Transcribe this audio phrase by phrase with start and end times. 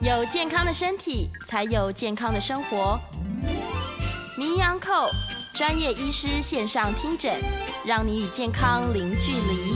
[0.00, 2.98] 有健康的身体，才有健康的生活。
[4.38, 5.10] 名医安扣
[5.52, 7.38] 专业医师线上听诊，
[7.84, 9.74] 让你与健康零距离。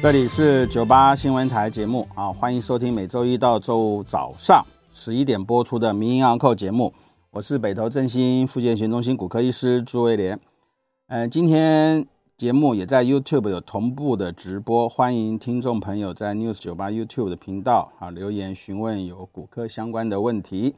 [0.00, 6.94] 这里是九八新闻台节目啊，欢迎收听每周一到周五早上十一点播出的名医安扣节目。
[7.30, 10.38] 我是北投振兴复健学中心骨科医师朱威廉。
[11.08, 12.06] 嗯，今天。
[12.36, 20.74] 节目也在 YouTube 有同步的直播，欢迎听众朋友在 News 九八 YouTube 的频道啊留言询问有骨科相关的问题。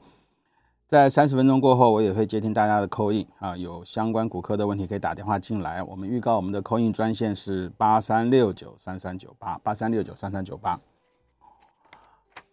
[0.86, 5.82] 在三十分钟过后，我也会接听大家的扣印啊，有相关骨科的问题可以打电话进来。
[5.82, 10.78] 我们预告我们的扣印专线是八三六九三三九八八三六九三三九八。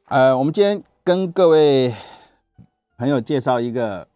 [0.06, 1.94] 呃，我们今天跟各位
[2.98, 4.08] 朋友介绍一个，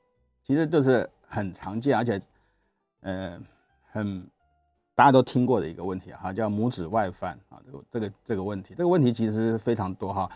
[0.46, 2.22] 其实就是很常见，而且
[3.02, 3.38] 呃
[3.92, 4.30] 很。
[4.96, 7.60] 大家都听过的一个问题哈，叫拇指外翻啊，
[7.92, 10.30] 这个这个问题，这个问题其实非常多哈。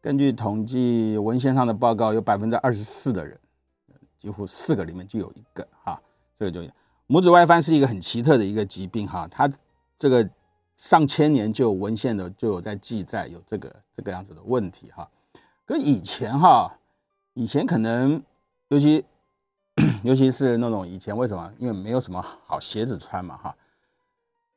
[0.00, 3.36] 根据统计文献上的报告，有百分之二十四的人，
[4.16, 6.00] 几乎四个里面就有一个哈。
[6.36, 6.60] 这个就
[7.08, 9.50] 拇指外翻是一个很奇特的一个疾病哈，它
[9.98, 10.30] 这个
[10.76, 15.10] 上千年就有文献的就有在记载有这个这个样子的问题哈。
[15.66, 16.72] 可以前哈，
[17.34, 18.22] 以前可能
[18.68, 19.04] 尤其
[20.04, 21.52] 尤其是那种以前为什么？
[21.58, 23.56] 因为没有什么好鞋子穿嘛哈。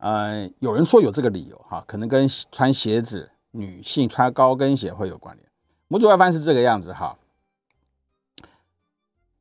[0.01, 5.47] 呃，有人说有这个理由哈，可能跟穿鞋子、女性穿高跟鞋会有关联。
[5.89, 7.15] 拇指外翻是这个样子哈，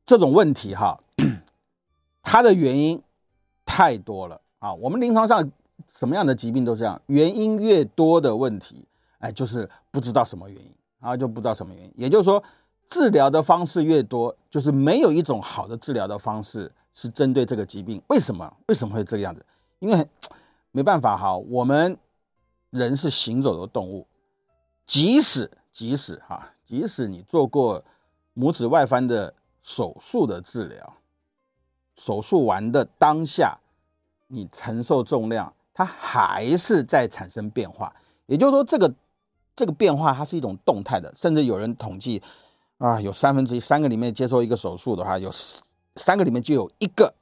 [0.05, 1.01] 这种问题哈，
[2.21, 3.01] 它的原因
[3.65, 4.71] 太多了啊。
[4.75, 5.49] 我们临床上
[5.87, 8.85] 什么样的疾病都这样，原因越多的问题，
[9.17, 11.91] 哎，就是不知道什么原因啊，就不知道什么原因。
[11.95, 12.43] 也就是说，
[12.87, 17.99] 治疗的方式越多，就是没有一种好的治疗的方式是针对这个疾病。
[18.09, 18.55] 为什么？
[18.67, 19.43] 为什么会这个样子？
[19.79, 20.07] 因为。
[20.71, 21.97] 没办法哈，我们
[22.69, 24.07] 人是行走的动物，
[24.85, 27.83] 即使即使哈，即使你做过
[28.35, 30.93] 拇指外翻的手术的治疗，
[31.95, 33.57] 手术完的当下，
[34.27, 37.93] 你承受重量，它还是在产生变化。
[38.27, 38.93] 也就是说，这个
[39.53, 42.21] 这个变化它是一种动态的，甚至有人统计
[42.77, 45.29] 啊，有三分之一三个里面接受一个手术的话，有
[45.97, 47.13] 三个里面就有一个。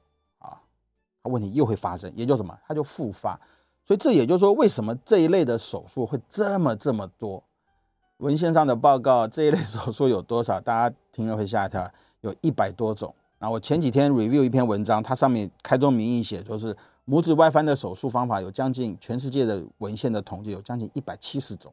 [1.22, 3.38] 它问题又会发生，也就什么，它就复发。
[3.84, 7.42] 所以这也就是说，为什么这一类的手术会这么这么多？
[8.18, 10.60] 文献上的报告，这一类 手术有多少？
[10.60, 13.12] 大家听了会吓一跳，有一百多种。
[13.38, 16.76] 那我前几天 review 一篇文章，它上面开宗明义写，就是
[17.06, 21.72] 拇指外翻的手术方法有将近全世界的文献的统计有将近一百七十种。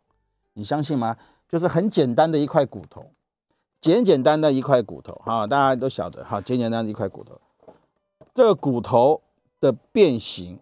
[0.53, 1.15] 你相信吗？
[1.47, 3.05] 就是很简单的一块骨头，
[3.79, 7.39] 简简单的一块骨头，哈，大家都晓得，哈，简简单的一块骨头，
[8.33, 9.21] 这个骨头。
[9.59, 10.59] 的变形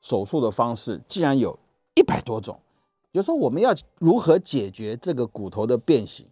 [0.00, 1.58] 手术的方式，竟然有
[1.94, 2.58] 一百多种，
[3.12, 6.26] 就说我们要如何解决这个骨头的变形，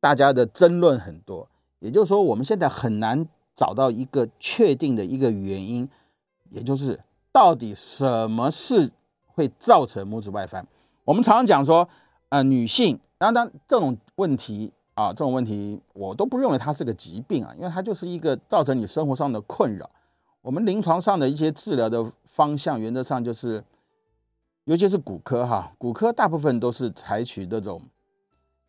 [0.00, 1.48] 大家的争论很多。
[1.80, 3.26] 也就是说，我们现在很难
[3.56, 5.88] 找到一个确定的一个原因，
[6.50, 7.00] 也就是
[7.32, 8.90] 到底什么是
[9.26, 10.64] 会造成拇指外翻？
[11.04, 11.88] 我们常常讲说，
[12.28, 19.90] 呃，女性，当然这种问题啊，这种问题我都不认为它是个疾病啊，因为它就是一个造成你生活上的困扰。
[20.42, 23.62] 我们临床上的一些治疗的方向，原则上就是，
[24.64, 27.80] 尤其是骨科哈，骨科大部分都是采取这种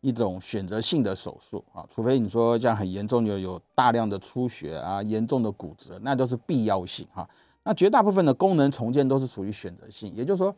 [0.00, 7.28] 一种选择性的手术啊，除非你说像很严重，有有大量的出血啊，严重的骨折，那都是必要性哈。
[7.64, 10.54] 那绝大部分的功能重建都是属于选择性，也就是说，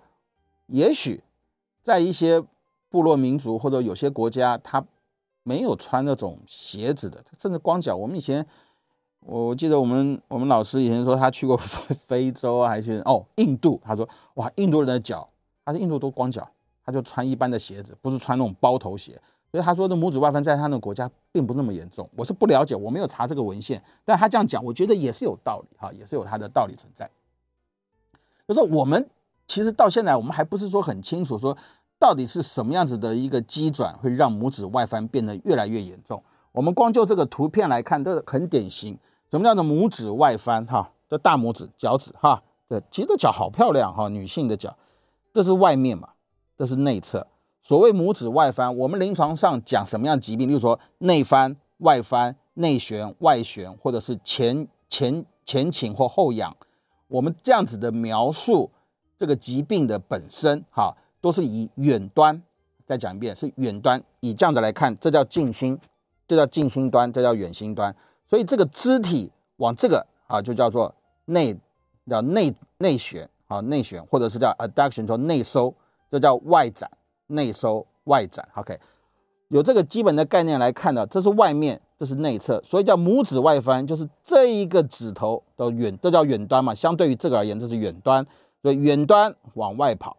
[0.67, 1.23] 也许
[1.83, 2.43] 在一些
[2.91, 4.85] 部落民族或者有些国家，他
[5.45, 7.97] 没有穿那种鞋子的，甚至光脚。
[7.97, 8.47] 我们以前。
[9.27, 13.81] 我我记得我们我们老师以前说他去过 非非洲啊，还是哦印度。
[13.85, 15.29] 他说哇，印度人的脚，
[15.65, 16.49] 他是印度都光脚，
[16.85, 19.21] 他就穿一般的鞋子，不是穿那种包头鞋。
[19.51, 22.09] 所以他说的拇指外翻在他那个国家并不那么严重。
[22.17, 27.11] 我是不了解，我没有查这个文献，但他这样讲，我觉得也是有道理哈，也是有他的道理存在。
[28.47, 29.09] 就说我们
[29.49, 31.57] 其实到现在我们还不是说很清楚，说
[31.99, 36.23] 到底是什么样子的一个机转会让拇指外翻变得越来越严重。
[36.53, 38.97] 我们光就这个图片来看，这很典型。
[39.31, 40.65] 什么叫做拇指外翻？
[40.67, 44.77] 哈，这大拇指、脚趾，哈，对，其实这脚好漂亮哈，女性的脚，
[45.33, 46.09] 这是外面嘛，
[46.57, 47.27] 这是内侧。
[47.63, 50.49] 所谓拇指外翻，我们临床上讲什么样疾病？
[50.49, 56.57] 例如说内翻、外翻、内旋、外旋，或者是前前前倾或后仰，
[57.09, 58.71] 我们这样子的描述
[59.19, 62.41] 这个疾病的本身，哈，都是以远端。
[62.87, 65.77] 再讲一遍，是远端，以这样子来看，这叫近心，
[66.29, 67.93] 这叫近心端，这叫远心端。
[68.27, 70.93] 所以这个肢体往这个啊，就叫做
[71.27, 71.57] 内，
[72.09, 75.73] 叫内内旋啊，内旋，或者是叫 adduction，叫内收，
[76.11, 76.91] 这叫外展，
[77.29, 78.47] 内收外展。
[78.55, 78.79] OK，
[79.49, 86.75] 有这个基本的概念来看呢，这是外面，这是内侧，所以叫拇指外翻，就是这一个指头的远，这叫远端嘛。
[86.75, 88.27] 相对于这个而言，这是远端，
[88.61, 90.17] 所以远端往外跑，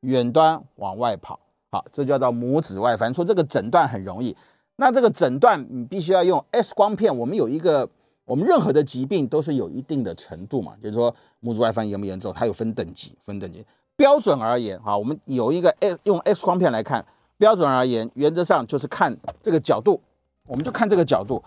[0.00, 1.38] 远端往外跑，
[1.70, 3.12] 好，这叫做拇指外翻。
[3.12, 4.34] 说这个诊断很容易，
[4.76, 7.16] 那这个诊断你必须要用 X 光片。
[7.16, 7.88] 我们有一个，
[8.24, 13.64] 我们任何的疾病都是有一定的程度嘛，就是说拇指外翻严不严重，它有分等级，分等级。
[13.96, 17.04] 标准而言，哈，我们有一个 X 用 X 光片来看。
[17.38, 20.00] 标准而言，原则上就是看这个角度，
[20.46, 21.42] 我们就看这个角度，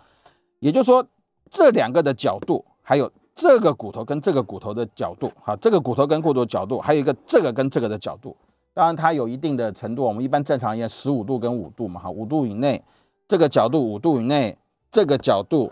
[0.60, 1.06] 也就是说
[1.50, 8.36] 这两个的角度，还有这个骨头跟这个骨头的角度，哈，这个骨头跟骨头角度，还有一个这个跟这个的角度，
[8.74, 12.84] 当然它有一定的程度，我们一般正常而言十五度跟五度嘛，哈，五度以内，
[13.28, 14.58] 这个角度五度以内，
[14.92, 15.72] 这个角度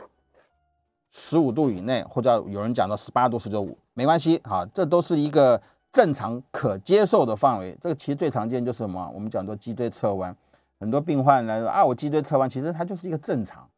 [1.12, 5.62] 十五度以内，或者有人讲到十八度十九五，没关系，哈，这都是一个。
[5.94, 9.12] 正常可接受的范围，这个其实最常见就是什么？
[9.14, 10.36] 我们讲做脊椎侧弯，
[10.80, 13.70] 很多病患来说啊，我脊椎侧弯，其实它就是一个正常，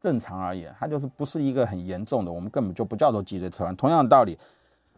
[0.00, 3.76] 正常而已，它就是不是一个很严重的，我们根本就不叫做脊椎侧弯。
[3.76, 4.36] 同样的道理，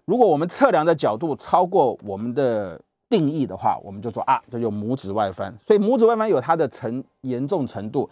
[0.07, 5.57] 如果我们测量的角度超过我们的定义的话，我们就说啊，这就拇指外翻。
[5.61, 8.09] 所以拇指外翻有它的程严重程度，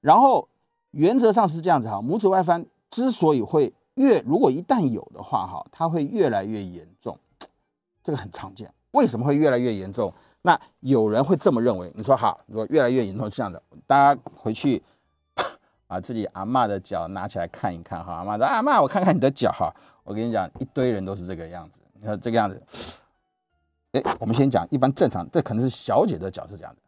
[0.00, 0.48] 然后
[0.92, 7.18] 原则上是这样子哈，拇指外翻之所以会越，如果一旦有的话哈，它会越来越严重。
[8.02, 10.12] 这个很常见，为什么会越来越严重？
[10.42, 11.90] 那有人会这么认为。
[11.94, 14.82] 你说好，如果越来越严重这样的，大家回去
[15.88, 18.16] 把自己阿妈的脚拿起来看一看哈。
[18.16, 19.74] 阿妈说：“阿妈，我看看你的脚哈。”
[20.04, 21.80] 我跟你讲，一堆人都是这个样子。
[21.94, 22.62] 你看这个样子，
[23.94, 26.80] 哎，我们先讲一般正常，这可能是小姐的脚是这样的，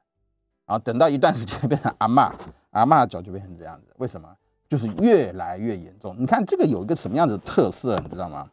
[0.66, 2.34] 然后等到一段时间 变成阿妈，
[2.72, 3.86] 阿妈的脚就变成这样子。
[3.98, 4.28] 为什么？
[4.68, 6.16] 就是越来越严重。
[6.18, 8.50] 你看这个有一个什么样子的特色，你知道吗？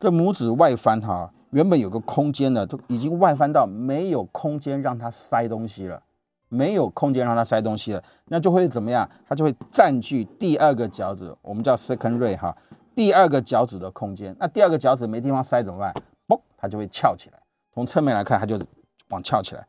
[0.00, 1.32] 这拇指外翻哈。
[1.50, 6.02] 原本有个空间呢，都已经外翻到没有空间让它塞东西了，
[6.48, 9.08] 没有空间让它塞东西了，那就会怎么样？
[9.26, 12.54] 它就会占据第二个脚趾，我们叫 second ray 哈，
[12.94, 14.36] 第二个脚趾的空间。
[14.38, 15.94] 那第二个脚趾没地方塞怎么办？
[16.26, 17.38] 嘣，它就会翘起来。
[17.78, 18.58] 从侧面来看，它就
[19.08, 19.66] 往翘起来。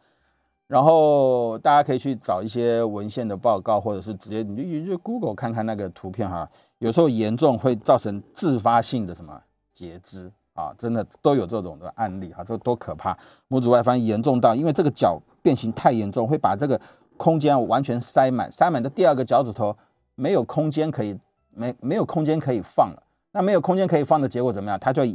[0.67, 6.49] 然后大家可以去找一些文献的报告，或者是直接你就你就 Google 看看那个图片哈。
[6.79, 9.41] 有时候严重会造成自发性的什么
[9.73, 10.31] 截肢。
[10.55, 13.17] 啊，真的都有这种的案例哈，这多可怕！
[13.47, 16.77] 拇指外翻严重到，因为这个脚变形太严重，会把这个
[17.15, 19.73] 空间完全塞满，塞满的第二个脚趾头
[20.15, 21.17] 没有空间可以
[21.51, 23.01] 没没有空间可以放了。
[23.31, 24.77] 那没有空间可以放的结果怎么样？
[24.77, 25.05] 它就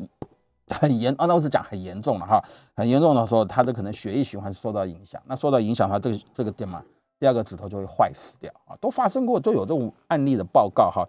[0.69, 2.43] 很严，啊，那我是讲很严重了哈，
[2.75, 5.20] 很严重的时候，它的可能血液循环受到影响。
[5.26, 6.82] 那受到影响的话，这个这个点嘛，
[7.19, 11.06] 第二个指头就会坏死掉啊，都发生过，都有这种案例的报告哈。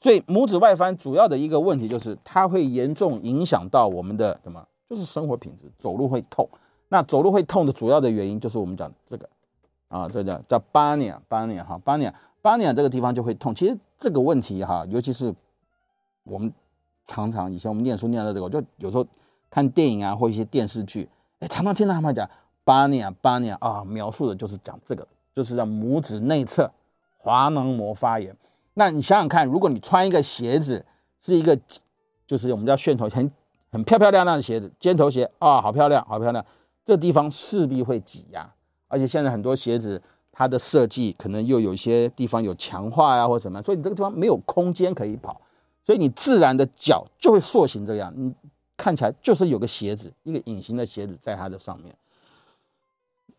[0.00, 4.64] 所以拇指外翻主要的一个问题就是它会严重影响到我们的什么？
[4.88, 6.48] 就是生活品质，走路会痛。
[6.88, 9.28] 那走路会痛的主要的原因就是我们讲这个
[9.88, 13.54] 啊，这叫叫巴尼亚巴尼亚哈巴尼亚巴尼亚这个地方就会痛。
[13.54, 15.34] 其实这个问题哈，尤其是
[16.24, 16.50] 我们
[17.08, 19.04] 常常以前我们念书念到这个，我就有时候
[19.50, 21.08] 看电影啊或一些电视剧，
[21.40, 22.28] 哎，常常听到他们讲
[22.62, 26.70] 巴尼亚巴尼亚啊，描述的就是讲这个，就是让拇指内侧
[27.16, 28.36] 滑囊膜发炎。
[28.74, 30.84] 那你想想看，如果你穿一个鞋子
[31.20, 31.58] 是一个，
[32.26, 33.28] 就是我们叫楦头很
[33.72, 36.44] 很漂漂亮亮的鞋子，尖头鞋啊，好漂亮，好漂亮，
[36.84, 38.52] 这地方势必会挤压，
[38.86, 40.00] 而且现在很多鞋子
[40.30, 45.40] 它的设计可能又有些地方有强化呀或者怎么样，所以你这个地方没有空间可以跑，
[45.88, 48.30] 所以你自然的脚就会塑形这样，你
[48.76, 51.96] 看起来就是有个鞋子，一个隐形的鞋子在它的上面。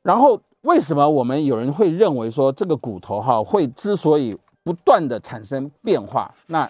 [0.02, 6.68] 然后为什么我们有人会认为说这个骨头哈会之所以不断的产生变化，那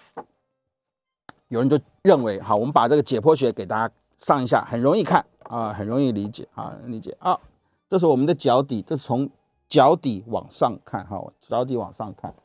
[1.48, 7.40] 有人就认为，好，我们把这个解剖学给大家上一下，很容易看啊，很容易理解啊，理解啊。
[7.88, 9.30] 这是我们的脚底，这是从
[9.70, 12.36] 脚底往上看哈，脚底往上看。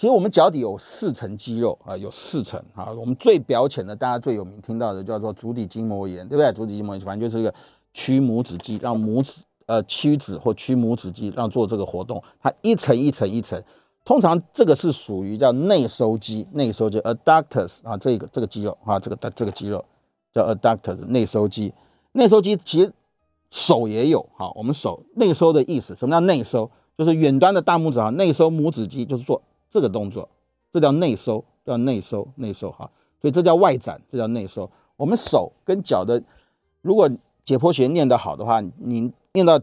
[0.00, 2.90] 其实我们脚底有四层肌肉啊，有四层啊。
[2.90, 6.50] 我们最表浅的，大家最有名听到的叫做足底筋膜炎，对不对？
[6.54, 7.52] 足底筋膜炎反正就是一个
[7.92, 13.62] 屈拇指肌，让拇指呃屈指或屈拇指肌让做这个活动，它一层一层一层。
[14.02, 19.84] 通常这个是属于叫内收肌，内收肌 adductors 啊，这个这个肌肉啊，这个这个肌肉
[20.32, 21.74] 叫 adductors 内收肌。
[22.12, 22.90] 内收肌其实
[23.50, 26.70] 手也有，好，我们手内收的意思，什么叫内收？
[26.96, 30.28] 就是远端的大拇指啊，内收拇指肌就是做这个动作，
[30.72, 32.90] 这叫内收，叫内收内收哈。
[33.20, 34.70] 所以这叫外展，这叫内收。
[34.96, 36.22] 我们手跟脚的，
[36.82, 37.08] 如果
[37.44, 39.60] 解剖学念得好的话，你念到。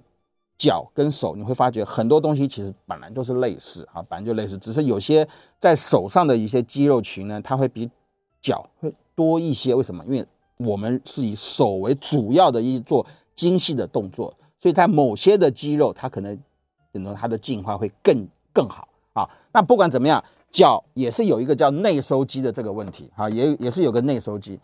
[0.59, 5.27] 脚跟手，你会发觉很多东西其实本来就是类似啊，本来就类似，只是有些
[5.59, 7.87] 在手上的一些肌肉群呢，它会比
[8.41, 9.75] 脚会多一些。
[9.75, 10.03] 为什么？
[10.05, 10.25] 因为
[10.57, 16.35] 我们是以手为主要的一做精细的动作，所以在某些的肌肉，它可能
[16.91, 18.87] 可能它的进化会更更好
[19.17, 19.29] 啊。
[19.53, 24.59] 那不管怎么样，脚也是有一个叫内收肌的这个问题啊，也也是有个内收肌。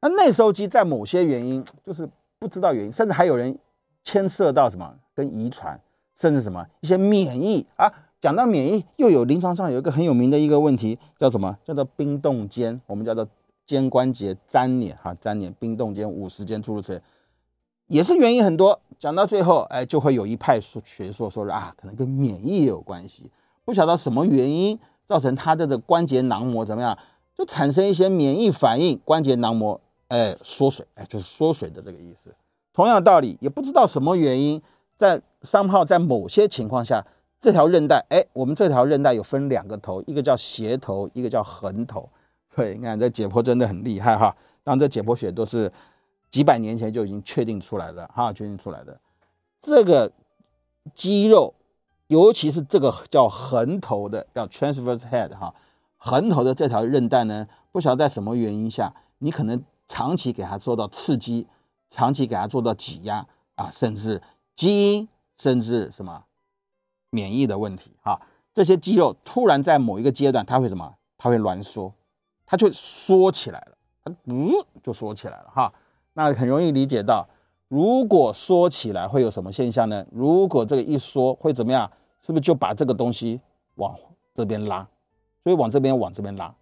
[0.00, 2.08] 那内收肌在某些原因就是
[2.38, 3.58] 不知道原因，甚至还有人
[4.02, 5.80] 牵涉到什么跟遗传，
[6.14, 7.92] 甚至什么一些免疫啊。
[8.18, 11.56] 讲到免疫，又有临床上有一个很有名的一个问题，叫什么？
[11.62, 13.28] 叫做冰冻肩，我们叫做
[13.66, 17.02] 肩关节粘连哈，粘连冰冻肩、五十肩诸如此类，
[17.88, 18.80] 也是原因很多。
[18.98, 23.30] 讲到最后，哎，就会有一派学说说啊，可能跟免疫也有关系，
[23.66, 26.96] 不晓得什么原因造成他的这关节囊膜怎么样，
[27.36, 32.34] 就产生一些免疫反应，关节囊膜哎缩水，哎就是缩水的这个意思。
[32.72, 34.62] 同样道理，也不知道什么原因，
[34.96, 37.04] 在伤号在某些情况下。
[37.38, 42.08] 这条韧带，哎，我们这条韧带有分两个头，一个叫斜头，一个叫横头。
[42.56, 44.34] 对，你看这解剖真的很厉害哈。
[44.64, 45.70] 当然，这解剖学都是
[46.30, 48.98] 几百年前就已经确定出来了哈，确定出来的。
[49.60, 50.10] 这个
[50.94, 51.54] 肌肉，
[52.08, 55.54] 尤其是这个叫横头的，叫 transverse head 哈，
[55.96, 61.46] 横头的这条韧带呢，不晓得在什么原因下，你可能长期给它做到刺激，
[61.90, 64.22] 长期给它做到挤压啊，甚至
[64.54, 66.24] 基因，甚至什么？
[67.10, 68.20] 免疫的问题哈，
[68.52, 70.94] 这些肌肉突然在某一个阶段，它会什么？
[71.16, 71.94] 它会挛缩，
[72.44, 74.50] 它就缩起来了，它嗯
[74.82, 75.72] 就缩起来了哈。
[76.12, 77.26] 那很容易理解到，
[77.68, 80.06] 如果缩起来会有什么现象呢？
[80.12, 81.90] 如果这个一缩会怎么样？
[82.20, 83.40] 是不是就把这个东西
[83.76, 83.94] 往
[84.34, 84.86] 这边拉？
[85.44, 86.52] 所以往这边往这边拉。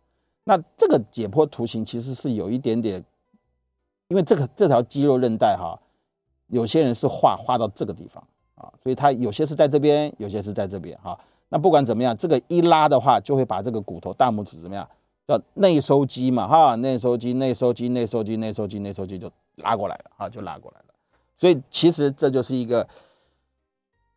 [0.45, 3.03] 那这个解剖图形其实是有一点点，
[4.09, 5.79] 因为这个这条肌肉韧带哈，
[6.49, 8.23] 有些人是画画到这个地方。
[8.57, 11.19] 啊，所以它有些是在这边，有些是在这边哈。
[11.49, 14.89] 那不管怎么样，这个一拉的话，就会把这个骨头大拇指怎么样？
[15.27, 20.84] 叫内收肌嘛哈，内收肌、内收肌、内收肌、内收肌、内收肌就拉过来了啊，就拉过来。
[21.37, 22.87] 所以其实这就是一个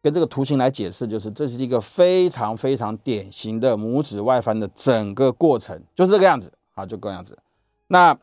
[0.02, 7.38] 跟这个图形来解释，就是这是一个非常非常典型的拇指外翻的整个过程，就是这个样子啊，就这个样子。
[7.88, 8.18] 那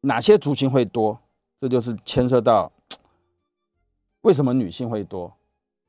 [0.00, 1.18] 哪些族群会多？
[1.60, 2.70] 这就是牵涉到
[4.22, 5.32] 为什么女性会多？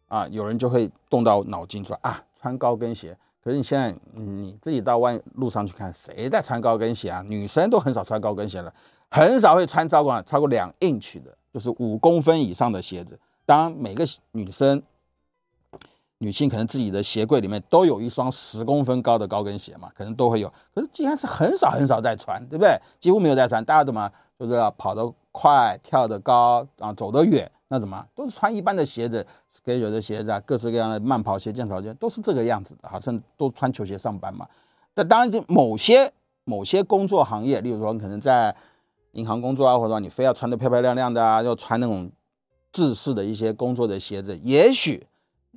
[0.07, 3.17] 啊，有人就会动到脑筋说啊，穿高跟鞋。
[3.43, 7.23] 可是你现在你自己到外路上去看，谁在穿高跟鞋啊？
[7.23, 8.73] 女生都很少穿高跟鞋了，
[9.09, 13.19] 很少会穿超过超过两 inch 的，就是五公分以上的鞋子。
[13.45, 14.81] 当然，每个女生、
[16.17, 20.51] 女性可能自己的鞋柜里面都有一双十公分高的高跟鞋嘛，可能都会有。
[20.73, 22.75] 可是竟然是很少很少在穿，对不对？
[22.99, 23.63] 几乎没有在穿。
[23.63, 27.49] 大家怎么就是要跑得快、跳得高啊、走得远？
[27.67, 29.25] 那怎么都是穿一般的鞋子，
[29.63, 34.47] 给有的鞋子啊，各式各样的慢跑鞋、健跑鞋都是这个样子的，好像都穿球鞋上班嘛。
[34.95, 36.11] 那当然，就某些
[36.43, 38.55] 某些工作行业，例如说可能在
[39.13, 42.11] 银行工作啊，或者说你非要穿的漂漂亮亮的啊，要穿那种
[42.71, 45.07] 制式的一些工作的鞋子，也许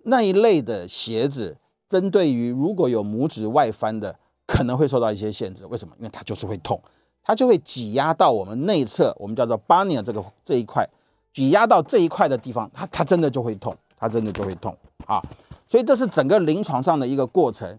[0.04, 1.56] 那一类的鞋子，
[1.88, 5.66] 针对于如果有拇指外翻的，可能会受到一些限制。
[5.66, 5.94] 为什么？
[5.98, 6.80] 因为它就是会痛，
[7.22, 10.88] 它就会挤压到我们内侧，我们叫做 b u n n y 这个这一块。
[11.32, 14.74] 挤压到这一块的地方，它它真的就会痛，它真的就会痛
[15.06, 15.20] 啊！
[15.68, 17.78] 所以这是整个临床上的一个过程。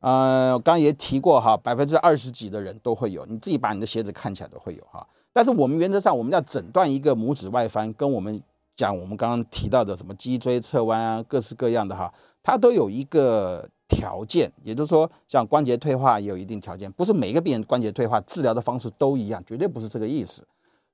[0.00, 5.06] 呃，刚刚也提过哈，百分之二十几的人都会有，你自己把你的鞋子看起来都会有哈。
[5.32, 8.42] 但是我们原则上我们要诊断一个拇指外翻，跟我们
[8.76, 20.46] 讲我们刚刚提到的什么脊椎侧弯啊，各式各样的哈，它都有一个条件，也就是说，像关节退化也有一定条件，不是每个病人关节退化治疗的方式都一样，绝对不是这个意思。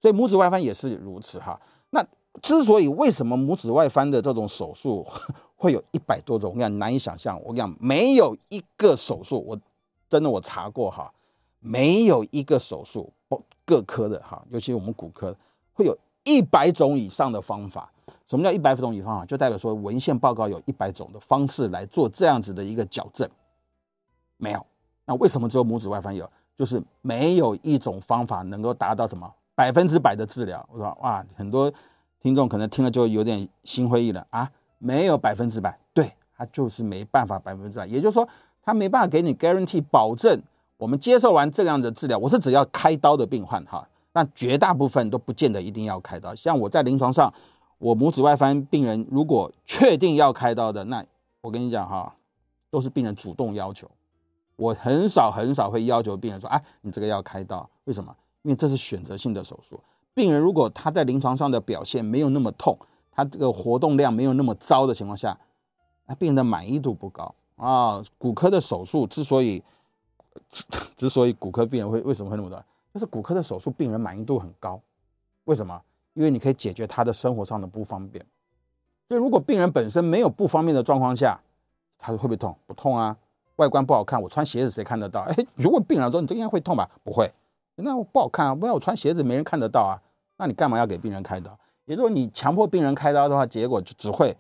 [0.03, 1.59] 所以拇指外翻也是如此哈。
[1.91, 2.05] 那
[2.43, 5.07] 之所以为什么拇指外翻的这种手术
[5.57, 7.39] 会有一百多种，我跟你讲难以想象。
[7.41, 9.59] 我跟你讲没有一个手术，我
[10.09, 11.13] 真的我查过哈，
[11.61, 13.13] 没有一个手术，
[13.65, 15.35] 各科的哈，尤其我们骨科
[15.73, 17.91] 会有一百种以上的方法。
[18.27, 19.27] 什么叫一百种以上方法？
[19.27, 23.29] 就代表说文献报告有一百种的方式来做这样子的一个矫正，
[24.37, 24.67] 没有。
[25.05, 26.29] 那为什么只有拇指外翻有？
[26.57, 29.33] 就是没有一种方法能够达到什么？
[29.55, 31.73] 百分之百的治疗，我说哇，很多
[32.21, 34.25] 听众可能听了就有点心灰意冷。
[34.31, 38.29] 啊，没有百分之百，对他就是没办法百分之百，也就是说
[38.63, 40.41] 他没办法给你 guarantee 保证，
[40.77, 47.33] 我们接受完这样的治疗，我是只要开刀的病患哈，那绝大部分都不见得一定要开刀，像我在临床上，
[47.79, 51.05] 我拇指外翻病人如果确定要开刀的，那
[51.41, 52.15] 我跟你讲哈，
[52.71, 53.91] 都是病人主动要求，
[54.57, 58.15] 我很少很少会要求病人说，哎，你这个要开刀，为什么？
[58.43, 59.81] 因为这是选择性的手术，
[60.17, 62.75] 病人如果他在临床上的表现没有那么痛，
[63.13, 65.39] 他这个活动量没有那么糟的情况下，
[66.07, 68.03] 那病人的满意度不高啊。
[68.17, 69.63] 骨科的手术之所以
[70.49, 70.65] 之
[70.97, 74.81] 之所以骨科病人会为什么会那么多，就是骨科的手术病人满意度很高。
[75.45, 75.79] 为什么？
[76.15, 78.25] 因为你可以解决他的生活上的不方便。
[79.09, 81.39] 所以如果病人本身没有不方便的状况下，
[81.99, 82.57] 他说会不会痛？
[82.67, 83.15] 不痛啊，
[83.57, 85.21] 外观不好看，我穿鞋子谁看得到？
[85.21, 86.91] 哎，如果病人说你这应该会痛吧？
[87.05, 87.31] 不会，
[87.75, 90.01] 那不好看啊，不然我穿鞋子没人看得到啊，
[90.37, 91.59] 那你干嘛要给病人开刀？
[91.85, 94.37] 也就是说你强迫病人开刀的话，结果就只会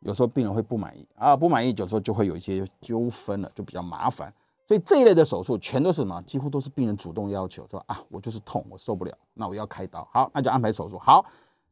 [0.00, 4.32] 有时候病人会不满意啊，不满意有时候就会有一些纠纷了，就比较麻烦。
[4.66, 6.22] 所以这一类的手术全都是什么？
[6.22, 10.06] 几乎都是病人主动要求，说啊，我就是痛，我受不了，那我要开刀。
[10.12, 10.96] 好，那就安排手术。
[10.98, 11.24] 好，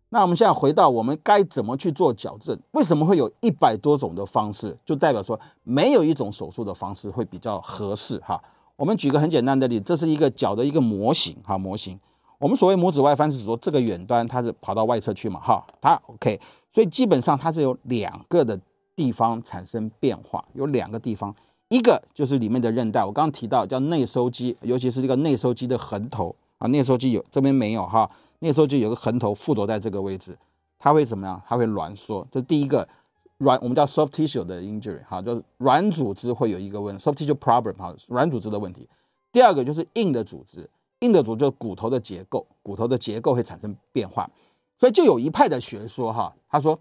[0.09, 2.59] 那我们现在回到我们该怎么去做矫正？
[2.73, 4.77] 为什么会有一百多种的方式？
[4.85, 8.43] 就代表说没有一种手术的方式会比较合适哈。
[8.75, 12.01] 我们举个很简单的例子，这是一个脚的一个模型哈，模型。
[12.39, 16.41] 我们所谓拇指外翻是指说这个远端它是跑到外侧去嘛哈，它 OK，
[16.73, 18.59] 所以基本上它是有两个的
[18.95, 21.35] 地方产生变化，有两个地方。
[21.69, 30.35] 一个就是里面的韧带，我刚刚提到叫内收肌，尤其是这个内收肌的横头啊，内收肌有这边没有哈，内收肌有个横头附着在这个位置，
[30.79, 31.43] 它会怎么样？
[31.47, 32.27] 它会挛缩。
[32.31, 32.89] 这第一个
[33.37, 38.89] 软，我们叫 soft tissue 的 injury 哈，就是软组织会有一个问 soft tissue problem 哈，软组织的问题。
[39.31, 44.31] 第二个就是硬的组织，硬的组织骨头的结构，骨头的结构会产生变化，
[44.79, 46.79] 所以就有一派的学说哈，他说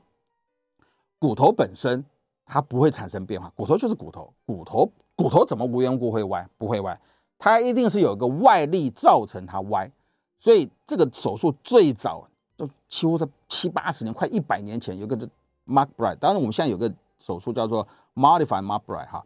[1.20, 2.04] 骨头本身。
[2.50, 6.48] 它不会产生变化，骨头就是骨头，骨头骨头怎么无缘无故会歪？
[6.58, 6.98] 不会歪，
[7.38, 9.92] 它一定是有个外力造成它歪。
[10.40, 15.28] 所以这个手术最早就几乎在七八十年，快一百年前有个这
[15.66, 19.26] Mark Bright，当然我们现在有个手术叫做 Modify Mark Bright 哈，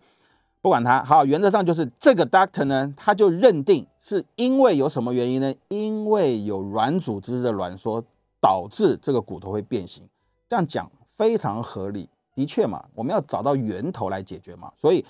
[0.62, 5.54] 不管它好，原则上就是这个 Doctor 呢，他就认定是因为有什么原因呢？
[5.70, 8.04] 因为有软组织的挛缩
[8.40, 10.08] 导致这个骨头会变形，
[10.48, 12.08] 这样讲非常合理。
[12.34, 15.04] 的确嘛，我们要找到源头来解决嘛，所以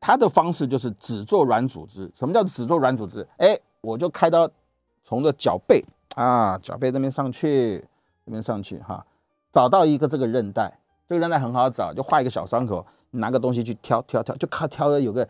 [0.00, 2.10] 他的方式就是只做软组织。
[2.12, 3.26] 什么叫只做软组织？
[3.36, 4.50] 哎，我就开刀
[5.04, 5.84] 从这脚背
[6.16, 7.78] 啊，脚背这边上去，
[8.24, 9.06] 这边上去哈，
[9.52, 10.76] 找到一个这个韧带，
[11.08, 12.84] 这个韧带很好找，就画一个小伤口，
[13.14, 15.26] 拿个东西去挑挑挑，就靠挑的有个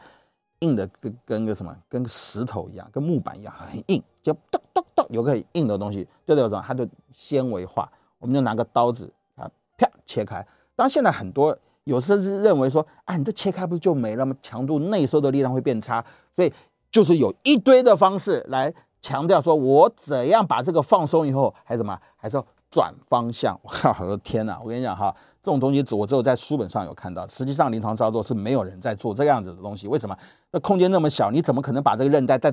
[0.61, 10.37] 硬的，跟跟个什么，跟石头一样，跟木板一样很硬，就咚咚咚，有个很硬的东西，就这种，它就纤维化，我们就拿个刀子啊，啪切开。
[10.77, 14.35] 当然现在很多有甚至认为说，啊，你这切开不是就没了吗？
[14.43, 16.53] 强度内收的力量会变差，所以
[16.91, 23.59] 就是有一堆的方式来强调说，我怎样把这个放松以后，还怎么，还是要转方向。
[23.63, 24.59] 我靠，我的天哪！
[24.63, 29.87] 我跟你讲哈，这种东西只我只有在书本上有看到，实际上临床操作是没有人在做这样子的东西。
[29.87, 30.17] 为什么？
[30.53, 32.51] 那空间那么小，你怎么可能把这个韧带在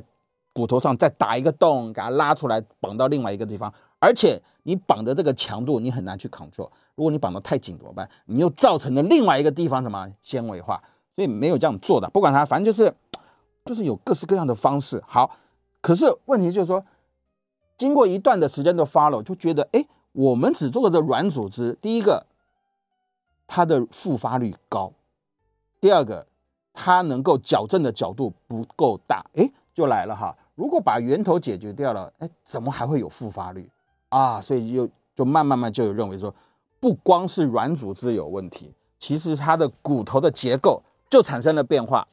[0.52, 3.74] 骨头上再打一个洞，给它拉出来绑到另外一个地方？
[4.00, 6.70] 而且你绑的这个强度，你很难去 control。
[6.96, 8.10] 如果你绑得太紧怎么办？
[8.26, 10.84] 你又造成了另外一个地方什么纤维化，
[11.16, 12.10] 所以没有这样做的。
[12.10, 12.94] 不管它，反正就是，
[13.64, 15.02] 就是有各式各样的方式。
[15.08, 15.38] 好，
[15.80, 16.84] 可是问题就是说，
[17.78, 22.26] 经过一段的时间的 follow，就觉得，哎，我们只做的软组织，第一个，
[23.54, 24.90] 它的复发率高；
[25.82, 26.26] 第二个，
[26.74, 29.22] 它能够矫正的角度不够大。
[29.36, 30.34] 哎，就来了哈。
[30.56, 33.70] 如果把源头解决掉了，哎，怎么还会有复发率
[34.08, 34.40] 啊？
[34.40, 36.34] 所以就就慢慢慢就有认为说。
[36.80, 42.08] 不光是软组织有问题，其实它的骨头的结构就产生了变化。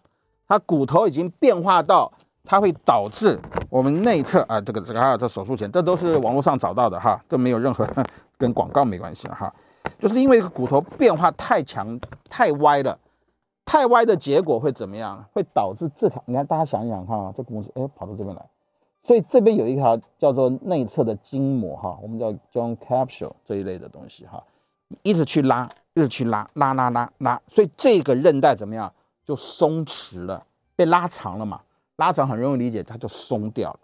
[0.46, 2.12] 它骨头已经变化到，
[2.44, 3.38] 它会导致
[3.70, 7.88] 我们内侧啊，这个这个还有这手术前，这都是网络上找到的哈，这没有任何
[8.36, 9.50] 跟广告没关系哈。
[9.98, 11.98] 就是因为骨头变化太强、
[12.28, 12.98] 太歪了，
[13.64, 15.24] 太歪的结果会怎么样？
[15.32, 18.44] 会导致这条，你看大家想一想看啊，这公司哎跑到这边来。
[19.04, 24.42] 所以这边有一条叫做内侧的筋膜哈，我们叫 John Capsule 这一类的东西哈。
[25.02, 28.92] 一直去拉，一直去拉，拉拉拉拉，所以这个韧带怎么样？
[29.24, 31.60] 就松弛了，被拉长了嘛？
[31.96, 33.80] 拉长很容易理解，它就松掉了。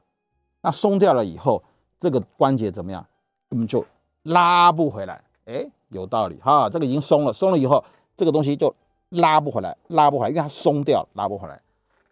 [0.63, 1.63] 那松掉了以后，
[2.01, 3.05] 这个关节怎么样？
[3.51, 3.85] 根本就
[4.23, 5.23] 拉不回来。
[5.45, 7.83] 哎，有道理哈，这个已经松了，松了以后，
[8.17, 8.75] 这个东西就
[9.09, 11.59] 拉不回来，拉不回来，因为它松掉，拉不回来。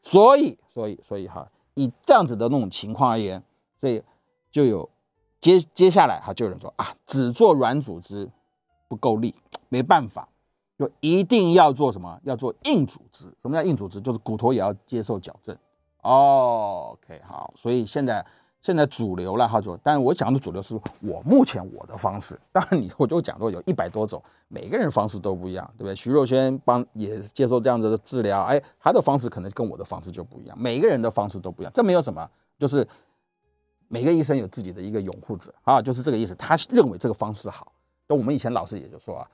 [0.00, 3.42] 所以，所以，所以哈，以这样子的那种情况而言，
[3.78, 4.02] 所以
[4.50, 4.88] 就有
[5.40, 8.30] 接接下来哈，就有人说啊，只做软组织。
[8.88, 9.34] 不够力，
[9.70, 10.28] 没办法，
[10.78, 12.20] 就一定要做什么？
[12.24, 13.24] 要做硬组织。
[13.40, 13.98] 什么叫硬组织？
[14.02, 15.56] 就是骨头也要接受矫正。
[16.02, 18.22] OK，好，所以现在
[18.62, 19.76] 现在主流了哈，就。
[19.78, 22.38] 但我讲的主流是我目前我的方式。
[22.52, 25.96] 当然你我就讲过有一百多种，每个人方式都不一样，对不对？
[25.96, 30.56] 徐若瑄帮也接受这样子的治疗，哎，他的方式可能跟我的方式就不一样。
[30.58, 32.86] 每个人的方式都不一样，这没有什么，就是
[33.88, 36.34] 每个医生有自己的一个拥护者啊，就是这个意思。
[36.36, 37.72] 他认为这个方式好。
[38.06, 39.28] 那我们以前老师也就说啊，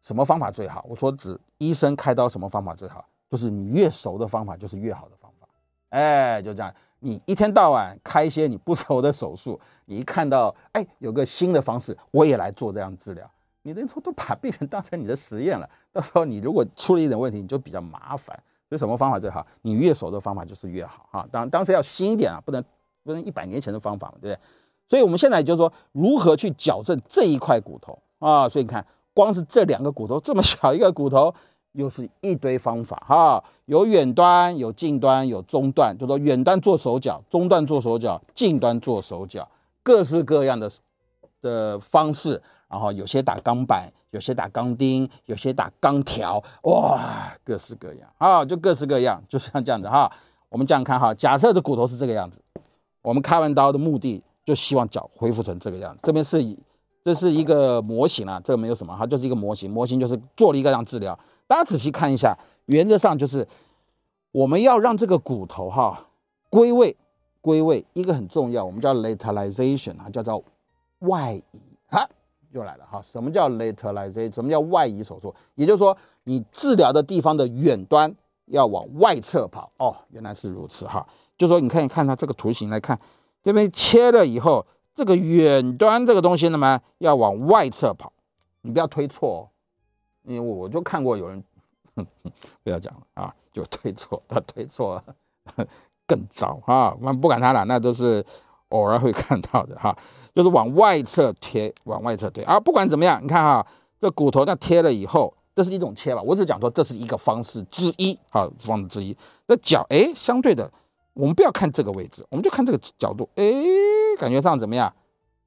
[0.00, 0.86] 什么方法最好？
[0.88, 3.04] 我说指医生开刀什么方法最好？
[3.28, 5.48] 就是你越熟的方法就是越好的方法。
[5.90, 13.28] 哎，就这样，你一天到晚开一些你不熟的手术， 你一看到哎有个新的方式，我也来做这样治疗，
[13.62, 18.40] 你等于说都把病人当成你的实验了，到时候你如果出了一点问题，你就比较麻烦。
[18.68, 19.44] 所以什么方法最好？
[19.62, 21.28] 你越熟的方法就是越好 哈。
[21.32, 22.62] 当当时要新一点啊，不能
[23.02, 24.38] 不能一百年前的方法嘛，对不对？
[24.86, 28.48] 所以我们现在就是说，如何去矫正这一块骨头啊？
[28.48, 31.34] 所以你看，光是这两个骨头这么小一个骨头，
[31.72, 33.42] 又是一堆方法哈。
[33.66, 39.48] 有远端，有近端，有中段，就说远端做手脚，中段做手脚，近端做手脚，
[39.82, 40.70] 各式各样的
[41.40, 42.42] 的方式。
[42.68, 50.08] 然后有些打钢板，有些打钢钉，有些打钢条，哇，各式各样啊，就各式各样，就像这样子哈。
[50.48, 52.40] 我们这样看哈，假设这骨头是这个样子，
[53.02, 56.00] 我们开完刀的目的就希望脚恢复成这个样子。
[56.04, 56.56] 这边是，
[57.04, 59.68] 这是一个模型啊，这个没有什么，它就是一个模型。
[59.68, 61.18] 模型就是做了一个这样治疗。
[61.50, 63.44] 大家仔细看一下，原则上就是
[64.30, 66.06] 我们要让这个骨头哈
[66.48, 66.96] 归位，
[67.40, 70.44] 归位一个很重要，我们叫 lateralization 啊，叫做
[71.00, 72.08] 外移哈。
[72.52, 74.32] 又来了哈，什么叫 lateralization？
[74.32, 75.34] 什么叫外移手术？
[75.56, 78.14] 也就是说，你治疗的地方的远端
[78.46, 79.72] 要往外侧跑。
[79.78, 81.04] 哦，原来是如此哈。
[81.36, 82.96] 就说你看，看它这个图形来看，
[83.42, 88.12] 这边切了以后，这个远端这个东西呢嘛，要往外侧跑。
[88.60, 89.42] 你不要推错哦，
[90.24, 91.42] 因为我就看过有人，
[92.62, 95.66] 不要讲了啊，就推错，他推错了
[96.06, 96.96] 更糟啊。
[97.00, 98.24] 那不管他了，那都是
[98.68, 99.96] 偶尔会看到的哈。
[100.32, 102.58] 就是往外侧贴，往外侧推啊！
[102.58, 103.66] 不管怎么样，你看哈，
[103.98, 106.22] 这骨头那贴了以后，这是一种切吧？
[106.22, 109.16] 我只讲说这是一个方式之一，啊方式之一。
[109.46, 110.70] 那脚哎，相对的，
[111.14, 113.44] 我们不要看这个位置，我们就看这个角度，哎，
[114.18, 114.92] 感觉上怎么样？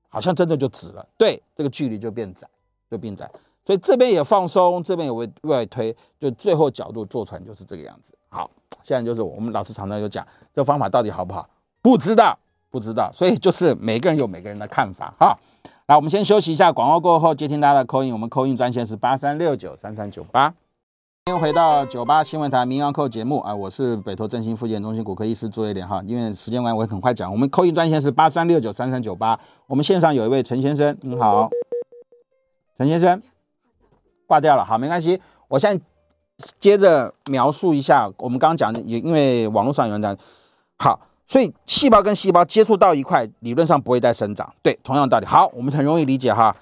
[0.10, 2.48] 好像真的就直了，对，这个距离就变窄，
[2.92, 3.32] 就变窄。
[3.66, 8.14] 所以这边也放松，这边也外外推，就最后角度做出来就是这个样子。
[8.30, 8.50] 好，
[8.82, 11.48] 现在就是我们老师常常有讲，这方法到底好不好？
[11.82, 12.38] 不知道。
[12.74, 15.38] 不知道，所以就是每个人有每个人的看法哈。
[15.86, 18.12] 来，我们先休息一下，广告过后接听大家的扣印。
[18.12, 20.52] 我们扣印专线是八三六九三三九八。
[21.28, 26.02] 欢迎回到九八新闻台民谣扣节目啊，我是北投振兴复健中心骨科医师朱一莲哈。
[26.08, 27.32] 因为时间关系，我很快讲。
[27.32, 29.40] 我们扣印专线是八三六九三三九八。
[29.68, 31.48] 我们线上有一位陈先生，你好，
[32.76, 33.22] 陈先生
[34.34, 35.22] 挂掉了，好，没关系。
[35.48, 35.84] 我现在
[36.60, 40.18] 接着描述一下我们刚刚讲的，也因为网络上有人讲，
[40.80, 41.00] 好。
[41.26, 44.52] 所以细胞跟细胞接触到一块，理论上不会再生长。
[44.62, 45.26] 对，同样道理。
[45.26, 46.56] 好，我们很容易理解哈。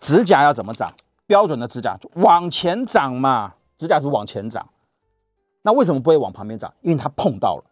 [0.00, 0.90] 指甲要怎么长？
[1.26, 4.66] 标准的指甲往前长嘛，指甲是往前长。
[5.62, 6.72] 那为什么不会往旁边长？
[6.82, 7.64] 因为它碰到了，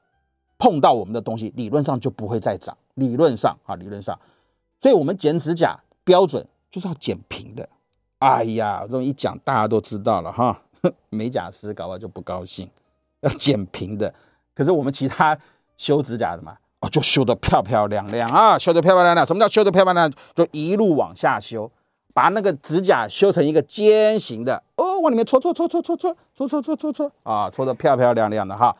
[0.58, 2.76] 碰到我们的东西，理论上就不会再长。
[2.94, 4.18] 理论上啊，理论上。
[4.80, 7.66] 所以我们剪指甲标准就是要剪平的。
[8.22, 10.60] 哎呀，这么一讲大家都知道了哈。
[11.10, 12.68] 美甲师搞不好就不高兴，
[13.20, 14.12] 要剪平的。
[14.54, 15.38] 可是我们其他。
[15.78, 19.26] 修指甲的嘛，哦，就修得漂漂亮亮啊，修得漂漂亮亮。
[19.26, 20.12] 什么叫修得漂漂亮亮？
[20.32, 21.68] 就一路往下修，
[22.14, 28.76] 把那个指甲修成一个尖形的，哦，往里面戳戳戳戳戳戳戳戳戳戳戳啊，戳得漂漂亮亮的哈。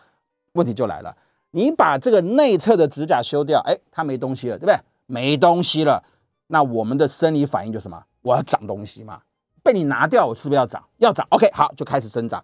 [0.52, 1.16] 问题就来了，
[1.50, 4.78] 你把这个内侧的指甲修掉，哎，它没东西了，对不对？
[5.06, 6.04] 没东西了，
[6.48, 8.00] 那我们的生理反应就什么？
[8.20, 9.20] 我要长东西嘛。
[9.62, 10.82] 被你拿掉，我是不是要长？
[10.98, 12.42] 要长，OK，好，就开始生长。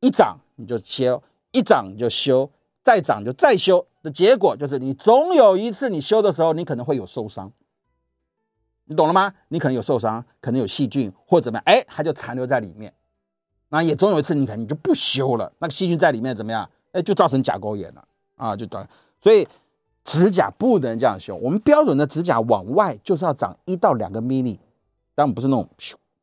[0.00, 1.18] 一长你就切，
[1.52, 2.50] 一长就修，
[2.82, 3.86] 再长就再修。
[4.02, 7.50] 的结果就是，你总有一次你修的时候，你可能会有受伤，
[8.84, 9.34] 你懂了吗？
[9.48, 12.94] 你可能有受伤，可能有细菌或者怎么样，哎，它就残留在里面。
[13.70, 16.70] 那也总有一次，你可能你就不修了，那个细菌在里面怎么样？
[16.92, 18.04] 哎，就造成甲沟炎了
[18.36, 18.88] 啊，就短。
[19.20, 19.48] 所以
[20.04, 24.60] 指甲不能这样修，我们标准的指甲往外就是要长一到两个 m i
[25.16, 25.68] 当然不是那种。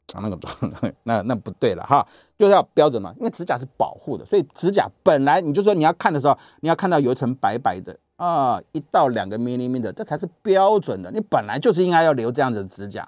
[0.07, 2.05] 长那个那那不对了哈，
[2.37, 11.09] 就是要标准嘛，因为指甲是保护的，所以指甲本来你就说你要看的时候，你要看到有一层白白的啊，一到两个 millimeter，这才是标准的。
[11.11, 13.07] 你本来就是应该要留这样子的指甲，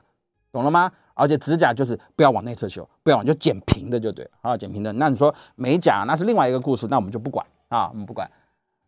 [0.51, 0.91] 懂了吗？
[1.13, 4.91] 而且指甲就是不要往内侧修，不要往就剪平的就对啊，剪平的。
[4.93, 8.29] 那你说美甲那是另外一个故事，那我们就不管啊，我们不管。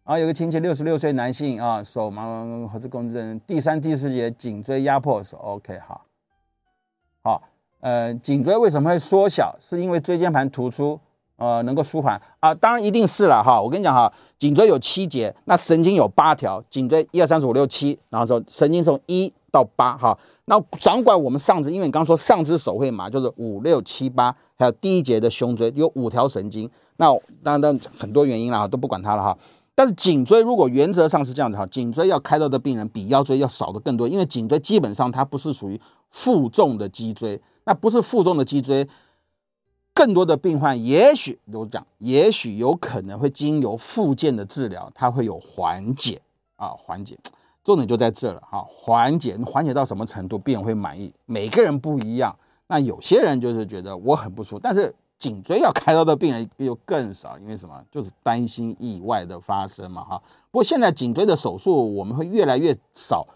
[0.03, 2.23] 啊，有个亲戚六十六岁男性啊，手麻
[2.71, 6.01] 核磁共振，第三、第四节颈椎压迫手，OK 哈，
[7.21, 7.43] 好。
[7.79, 9.55] 呃，颈椎为什么会缩小？
[9.59, 10.99] 是因为椎间盘突出，
[11.35, 12.53] 呃，能够舒缓啊？
[12.55, 13.61] 当然一定是了哈。
[13.61, 20.17] 我跟你讲哈，颈椎有七节，那神经有八条，颈椎一二三四五六七，然后说神经从一到八哈。
[20.45, 26.69] 那掌管我们上肢，因为你刚说上肢手会麻，就是五六七八，还有第一节的胸椎有五条神经。
[26.97, 27.13] 那
[27.43, 29.37] 当然当很多原因了哈，都不管它了哈。
[29.75, 37.39] 但是颈椎如果原则上是这样子哈，颈椎要开刀的病人比腰椎要少的更多，因为颈椎基本上它不是属于负重的脊椎。
[37.67, 38.87] 那不是负重的脊椎，
[39.93, 46.21] 更多的病患也许我讲，也许有可能会经由复健的治疗，它会有缓解
[46.55, 47.17] 啊，缓解，
[47.65, 51.11] 重点就在这了哈，缓解，缓解到什么程度病人会满意？
[51.25, 52.33] 每个人不一样，
[52.67, 57.83] 那有些人就是觉得我很不舒服，但是颈椎要开刀的病人又更少，因为什么？
[57.91, 60.23] 就是担心意外的发生嘛，哈。
[60.51, 63.27] 不过现在颈椎的手术我们会越来越少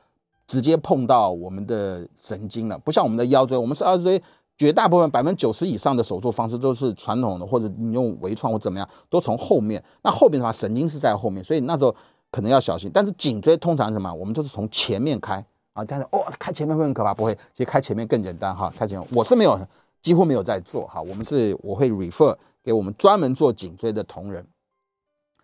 [0.52, 4.22] 直接碰到我们的神经了，不像我们的腰椎，我们是腰椎
[4.58, 9.82] 绝大部分百分之九十以上的手术方式都是传统的，或者你用微创或怎么样，都从后面。
[10.04, 11.96] 那后面的话，神经是在后面，所以那时候
[12.30, 12.92] 可能要小心。
[12.94, 14.14] 但是颈椎通常什么？
[14.14, 15.42] 我们都是从前面开。
[15.72, 18.70] 啊，但是哦，开前面会很可怕，不会，其实开前面更简单哈。
[18.76, 19.58] 开前面我是没有，
[20.02, 21.02] 几乎没有在做哈。
[21.02, 24.46] 我们是我会 refer 给我们专门做颈椎的同仁。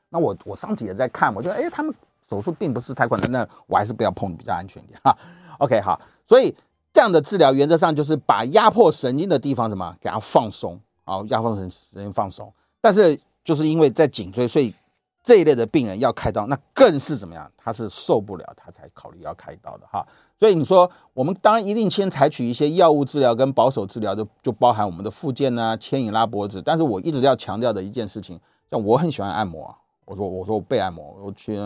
[0.09, 1.95] 那我我上次也在看，我觉得哎，他们
[2.29, 5.17] 手术并不是太困难，那我还是不要碰比较安全一点哈。
[5.59, 6.55] OK 好，所以
[6.91, 12.53] 这样的治疗原则上就是把压迫神经的地方什么给它放松，啊，压迫神神经放松。
[12.81, 14.73] 但是就是因为在颈椎，所以。
[15.23, 17.51] 这一类的病人要开刀，那更是怎么样？
[17.57, 20.07] 他是受不了，他才考虑要开刀的哈。
[20.39, 26.61] 所以你说，我们当然一定先采取一些药物治疗跟保守治疗，就就包含我们的附件呢，牵引拉脖子。
[26.61, 28.39] 但是我一直要强调的一件事情，
[28.71, 31.59] 像我很喜欢按摩啊，我说我说我被按摩，我去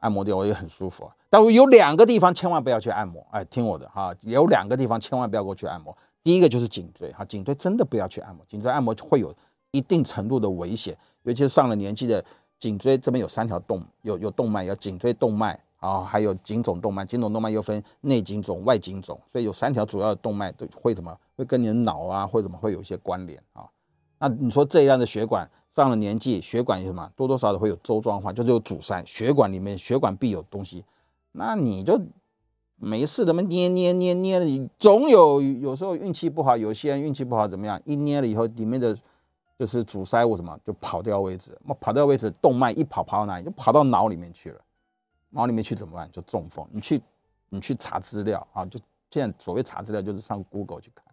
[0.00, 1.16] 按摩店我也很舒服啊。
[1.30, 5.96] 但我有两个地方千万不要去按摩，哎，听我的哈，有两个地方千万不要过去按摩。
[6.22, 9.34] 第一个就是颈椎哈，颈椎真的不要去按摩，颈椎按摩会有
[9.70, 12.22] 一定程度的危险，尤其是上了年纪的。
[12.58, 17.06] 颈椎这边有三条动，有有动脉，有颈椎动脉啊，还有颈总动脉。
[17.06, 21.18] 颈总动脉又分内颈总、外颈总，所以有三条主要的动脉都会什么？
[21.38, 23.64] 会跟你的脑啊，会怎么会有一些关联啊？
[24.20, 27.10] 那你说这一样的血管上了年纪，血管有什么？
[27.16, 29.02] 多多少少会有周状化，就是有阻塞。
[29.04, 30.84] 血管里面血管壁有东西，
[31.32, 32.00] 那你就
[32.76, 37.80] 没事的嘛，捏捏捏捏的，总有有时候运气不好，有些人运气不好怎么样？
[37.84, 38.96] 一捏了以后，里面的。
[39.58, 43.44] 就是阻塞或什么就跑掉位置，那跑掉位置，动脉一跑跑到哪里？
[43.44, 44.58] 就跑到脑里面去了。
[45.28, 46.10] 脑里面去怎么办？
[46.10, 46.66] 就中风。
[46.72, 46.98] 你去，
[47.50, 48.80] 你去查资料啊，就
[49.10, 51.04] 现在所谓查资料就是上 Google 去看，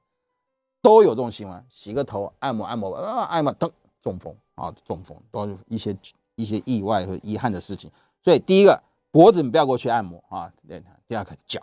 [0.81, 1.63] 都有这种新闻。
[1.69, 3.69] 洗个头，按摩按摩，啊，按摩噔，
[4.01, 5.95] 中风啊，中风，都有一些
[6.35, 7.91] 一些意外和遗憾的事情。
[8.21, 10.51] 所以第一个脖子你不要过去按摩啊。
[11.07, 11.61] 第二个脚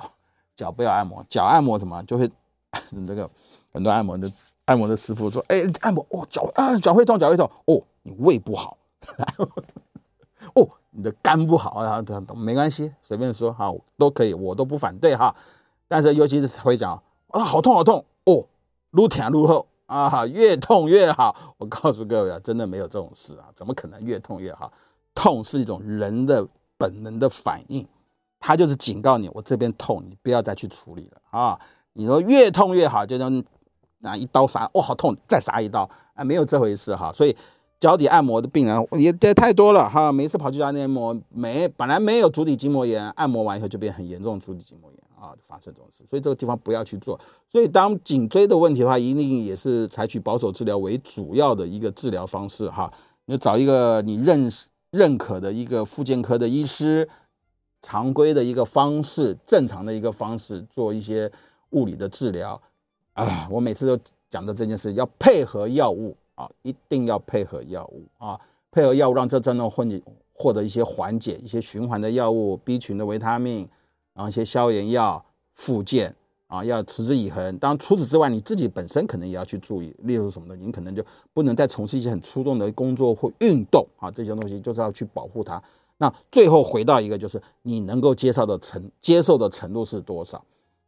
[0.56, 2.30] 脚不要按摩，脚按摩什么就会
[3.06, 3.28] 这个
[3.72, 4.30] 很多按摩的。
[4.66, 8.78] 按摩的师傅说：“哎，按摩哦，脚啊，脚会痛，脚会痛哦，你胃不好，
[10.56, 12.02] 哦，你的肝不好啊，
[12.34, 15.36] 没关系，随便说哈，都可以，我都不反对哈。
[15.86, 16.94] 但是尤其是会讲
[17.28, 18.46] 啊，好痛好痛哦，
[18.94, 21.54] 撸甜撸后啊，越痛越好。
[21.58, 24.72] 我告诉各位啊，真的没有这种事啊，怎么可能越痛越好？
[25.14, 26.44] 痛是一种人的
[26.76, 27.86] 本能的反应，
[28.40, 31.60] 他就是警告你，我这边痛，你不要再去处理了啊。
[31.92, 33.44] 你说越痛越好，就能。”
[34.04, 37.10] 拿，一刀杀，哦，好痛，再杀一刀，啊，没有这回事哈。
[37.10, 37.34] 所以
[37.80, 40.12] 脚底按摩的病人也也太多了哈。
[40.12, 46.04] 每次跑去家按摩，没本来没有足底筋膜炎，按摩完以后就变很严重足底筋膜炎啊，发生这种事。
[46.08, 47.18] 所以这个地方不要去做。
[47.50, 52.92] 所以当颈椎的问题的话，一定也是采取保守治疗为主要的一个治疗方式哈。
[53.26, 57.08] 你要找一个你认识认可的一个复健科的医师，
[57.80, 61.30] 常规的一个方式，正常的一个方式做一些
[61.70, 62.60] 物理的治疗。
[63.14, 68.38] 啊，我每次都讲的这件事，要配合药物啊，一定要配合药物啊，
[68.70, 69.86] 配合药物让这症状获
[70.32, 73.68] 获得一些缓解，一些循环的药物，B 群的维他命，
[74.14, 75.22] 然后一些消炎药、
[75.52, 76.14] 附件
[76.46, 77.58] 啊，要持之以恒。
[77.58, 80.56] 当然，除此之外，你自己本身可能也要去注意，例如什么呢？
[80.56, 85.62] 你可能就不能再从事一些很粗重的工作或运动啊，这些东西就是要去保护它。
[85.98, 90.42] 那最后回到一个，就是你能够接受的程接受的程度是多少？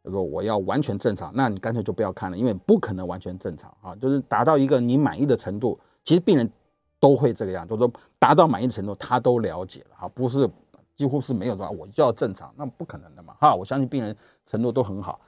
[0.09, 5.77] 说我要完全正常，那你干脆就不要看了，因为不可能完全正常啊，就是达到一个你满意的程度。
[6.05, 6.49] 其实病人
[6.97, 10.49] 都会这个样，就是说达到满意的程度，他都了解了啊，不是
[10.97, 13.55] 几乎是没有的话我就要正常，那不可能的嘛哈。
[13.55, 14.13] 我相信病人
[14.45, 15.21] 承诺都很好。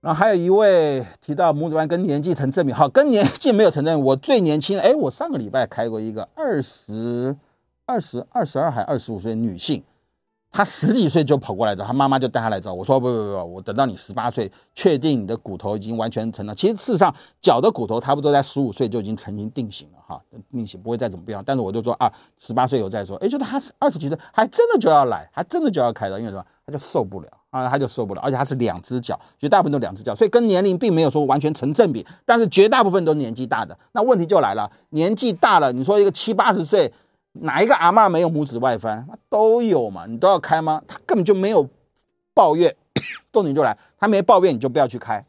[0.00, 4.02] 那还有一位提到拇指弯跟年纪成正比，好，跟年纪没有成正比。
[4.02, 7.36] 我最年轻，哎，我上个礼拜开过一个二十
[7.84, 9.84] 二十二十二还二十五岁女性。
[10.52, 16.52] 他十几岁就跑过来找他妈妈，就带他来找我说不不不，我等到你十八岁，确定你的骨头已经完全成了。
[16.52, 21.40] 其实事实上，脚的骨头差不多在十五岁就已经成型定型了哈，定型不会再怎么变。
[21.46, 23.16] 但是我就说啊，十八岁有再说。
[23.18, 26.44] 哎，就他是二十几岁，还真的就要来，还真的就要开刀，因为什么？
[26.66, 33.78] 他就受不了啊，他就受不了，而且他是两只脚，绝大部分都两只脚，所以跟年龄并没有说完全成正比，但是绝大部分都年纪大的。
[33.92, 36.92] 那问题就来了，年纪大了，你说一个七八十岁。
[37.32, 39.06] 哪一个阿妈没有拇指外翻？
[39.28, 40.82] 都有嘛，你都要开吗？
[40.88, 41.68] 他根本就没有
[42.34, 42.74] 抱怨，
[43.30, 45.24] 重点就来，他没抱怨你就不要去开，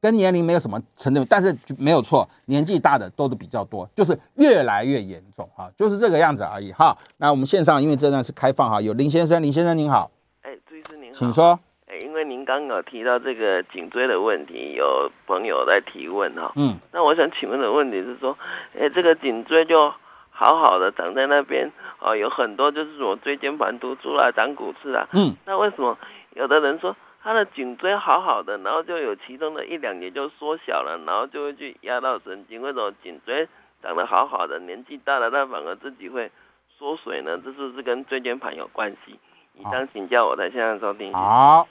[0.00, 6.96] 跟年龄没有什么成正比，但是没有错，年纪大的都是比较多，就是越来越严重哈，就是这个样子而已哈。
[7.18, 10.10] 那我们线上因为这段是开放哈，有林先生，林先生您好，
[10.42, 16.52] 哎，朱医师您好，请说，哎，因为您刚刚有提到这个颈椎的问题，有朋友在提问哈。
[16.56, 18.36] 嗯，那我想请问的问题是说，
[18.76, 19.92] 哎，这个颈椎就
[20.38, 25.08] 好好的长在那边，哦，有很多就是什么椎间盘突出啦、长骨刺啊。
[25.12, 25.98] 嗯，那为什么
[26.36, 32.62] 有的人说他的颈椎好好的，然后就有其中的一两节就缩小了，然后就会去压到神经？
[32.62, 33.48] 为什么颈椎
[33.82, 36.30] 长得好好的，年纪大了，但反而自己会
[36.78, 37.36] 缩水呢？
[37.44, 39.18] 这是不是跟椎间盘有关系？
[39.54, 41.12] 以上请教我在线上收听。
[41.12, 41.66] 好，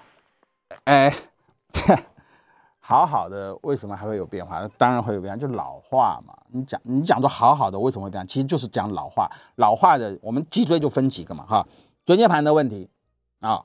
[0.84, 1.10] 哎，
[2.89, 4.65] 好好的，为什么还会有变化？
[4.78, 6.34] 当然会有变化，就老化嘛。
[6.52, 8.26] 你讲你讲说好好的，为什么会变化？
[8.26, 9.30] 其实就是讲老化。
[9.56, 11.67] 老化的，我们脊椎就分几个嘛，哈，
[12.06, 12.88] 椎间盘的问题
[13.41, 13.62] 啊，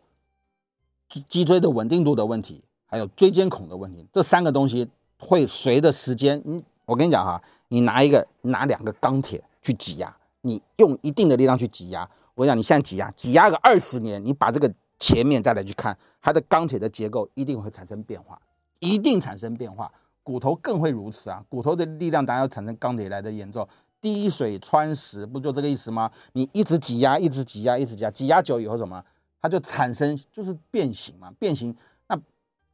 [1.29, 18.37] 脊椎的稳定度的问题，还有椎间孔的问题，这三个东西会随着时间，你我跟你讲哈，你拿一个拿两个钢铁去挤压，你用一定的力量去挤压，我讲你现在挤压挤压个二十年，你把这个前面再来去看它的钢铁的结构，一定会产生变化。
[18.83, 19.91] 一定产生变化，
[20.25, 21.43] 骨头更会如此啊！
[21.49, 23.67] 骨头的力量当然要产生钢铁来的严重，
[24.01, 26.11] 滴水穿石，不就这个意思吗？
[26.33, 29.01] 你一直挤压，一直挤压，一直挤压，挤压久以后什么？
[29.41, 31.73] 它就产生就是变形嘛，变形
[32.09, 32.21] 那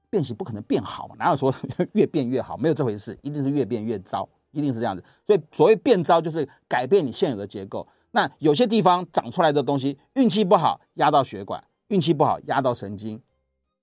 [0.08, 1.54] 变形不可能变好嘛，哪有说
[1.92, 2.56] 越变越好？
[2.56, 5.04] 没有这回事，一定是越变越糟，一定是这样子。
[5.26, 7.86] 所以所谓变糟就是改变你现有的结构。
[8.12, 13.20] 那有些地方长出来的东西，运气不好压到血管，运气不好压到神经，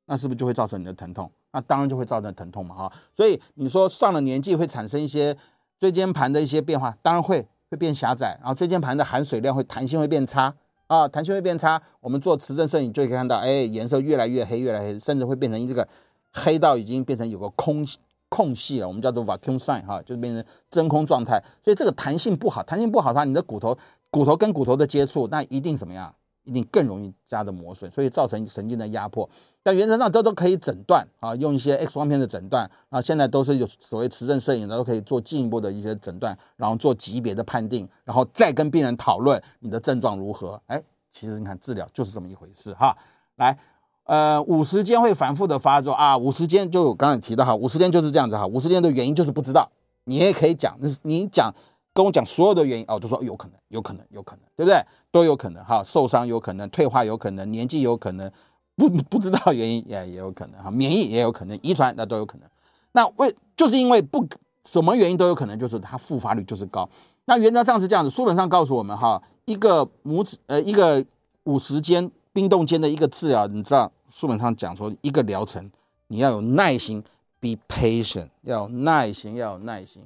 [0.07, 1.31] 那是不是就会造成你的疼痛？
[1.55, 5.33] 那当然就会造成疼痛嘛，哈，所以你说上了年纪会产生一些
[5.79, 10.53] 椎间盘的一些变化，当然会会变狭窄，然后椎间盘的含水量会弹性会变差
[10.87, 11.81] 啊，弹性会变差。
[12.01, 15.87] 我们做磁振摄影就可以看到，哎，颜色越来越黑，越来越黑，甚至会变成这个
[16.33, 17.87] 黑到已经变成有个空
[18.27, 21.41] 空隙了，我们叫做 vacuum sign 哈，就是变成真空状态。
[21.63, 23.77] 所以这个弹性不好，弹性不好的话，你的骨头
[24.11, 26.13] 骨头跟骨头的接触，那一定怎么样？
[26.45, 29.29] 一定更容易加的磨损，所以造成神经的压迫。
[29.61, 40.61] 但原则上这都可以诊断啊，用一些 X 光片的诊断啊，现在都是有所谓磁振摄影的，都可以做进一步的一些诊断，然后做级别的判定，然后再跟病人讨论你的症状如何。
[40.67, 40.81] 哎，
[41.11, 42.95] 其实你看治疗就是这么一回事哈。
[43.37, 43.57] 来，
[44.03, 49.67] 呃，五十天会反复的发作啊，五十天就刚才提到哈，五十天就是这样子哈，五十天的原因就是不知道，
[50.03, 51.51] 你也可以讲，你讲。
[51.95, 54.85] 跟我讲所有的原因哦，都说有可能，有可能，有可能，对不对？
[55.11, 58.29] 都有可能哈，受伤有可能，退化有可能，年纪有可能，
[58.75, 62.49] 不不知道原因也也有可能哈，免疫也有可能，遗传那都有可能。
[62.91, 64.27] 那为就是因为不
[64.65, 66.89] 什么原因都有可能，就是它复发率就是高。
[67.23, 71.03] 那原则上是这样子，书本上告诉我们哈，一个拇指呃一个
[71.45, 75.71] 五十间冰冻间的一个治疗，你知道书本上讲说一个疗程
[76.07, 77.01] 你要有耐心
[77.39, 80.03] ，be patient，要有耐心，要有耐心。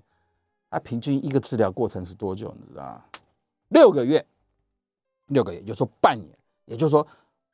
[0.70, 2.56] 它平均一个治疗过程是多久？
[2.60, 3.04] 你知道吗？
[3.70, 4.24] 六个月，
[5.28, 6.30] 六个月，有时候半年。
[6.66, 7.06] 也就是说，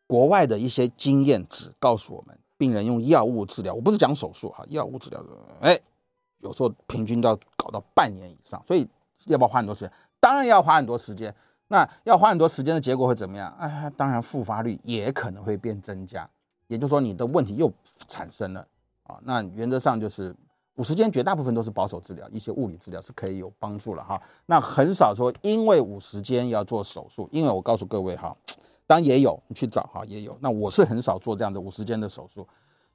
[0.08, 5.24] 国外的一些经验只告诉我们，病人用药物治疗，我不是讲手术哈，药物治疗，
[5.62, 5.80] 哎，
[6.40, 8.62] 有时候平均都要搞到半年以上。
[8.68, 8.86] 所以
[9.28, 9.94] 要不要花很多时间？
[10.20, 11.34] 当然要花很多时间。
[11.68, 13.50] 那要花很多时间的结果会怎么样？
[13.54, 16.30] 啊，当然复发率也可能会变增加。
[16.68, 17.72] 也就是说，你的问题又
[18.08, 18.68] 产生了
[19.04, 19.18] 啊。
[19.24, 20.36] 那原则上就是。
[20.76, 24.22] 五十间绝大部分都是保守治疗，一些物理治疗是可以有帮助了哈。
[24.46, 28.36] 那很少说因为五十间要做手术，因为我告诉各位哈，
[28.86, 30.38] 当然也有你去找哈也有。
[30.42, 32.46] 那我是很少做这样的五十间的手术，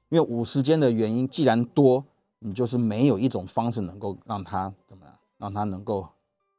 [0.09, 2.03] 因为五十间的原因既然多，
[2.37, 6.07] 你就是没有一种方式能够让它怎么样，让它能够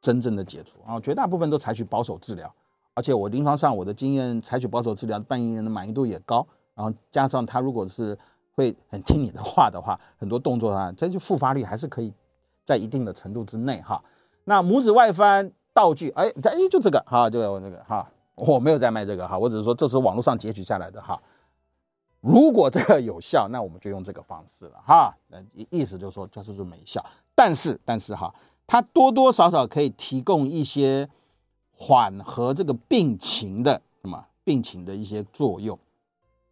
[0.01, 0.99] 真正的解除啊。
[0.99, 2.53] 绝大部分都采取保守治疗，
[2.93, 6.45] 而且我临床上我的经验，采取保守治疗，病人的满意度也高。
[6.75, 8.17] 然后加上他如果是。
[8.55, 12.13] 会很听你的话的话，很多动作啊，这就复发率还是可以
[12.63, 14.03] 在一定的程度之内哈。
[14.45, 21.21] 那拇指外翻道具，哎，哎，就这个哈，就我这个哈，我没有在卖这个哈，我只是说这是网络上截取下来的哈。
[22.21, 25.13] 如果这个有效，那我们就用这个方式了哈。
[25.53, 28.33] 意意思就是说，就是说没效，但是但是哈，
[28.67, 31.09] 它多多少少可以提供一些
[31.75, 35.77] 缓和这个病情的什么病情的一些作用，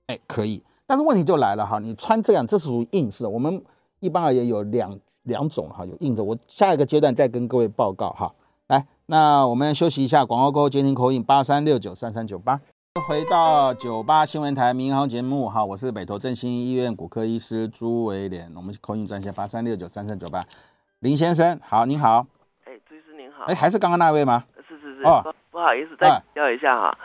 [0.07, 0.63] 哎，可以。
[0.91, 3.25] 但是问题就来了哈，你穿这样，这是属于硬式。
[3.25, 3.63] 我们
[4.01, 6.21] 一般而言有两两种哈，有硬的。
[6.21, 8.29] 我下一个阶段再跟各位报告哈。
[8.67, 12.59] 来，那我们休息一下，广告过后接听口音八三六九三三九八。
[13.07, 20.43] 回到九八新闻台民航节目哈，我是北投振兴医院骨科医师朱维廉，我们口音专线八三六九三三九八。
[20.99, 22.27] 林先生好，您好。
[22.65, 23.45] 哎，朱医师您好。
[23.45, 24.43] 哎，还是刚刚那位吗？
[24.67, 25.03] 是是是。
[25.03, 26.97] 哦，不好意思，再教一下哈。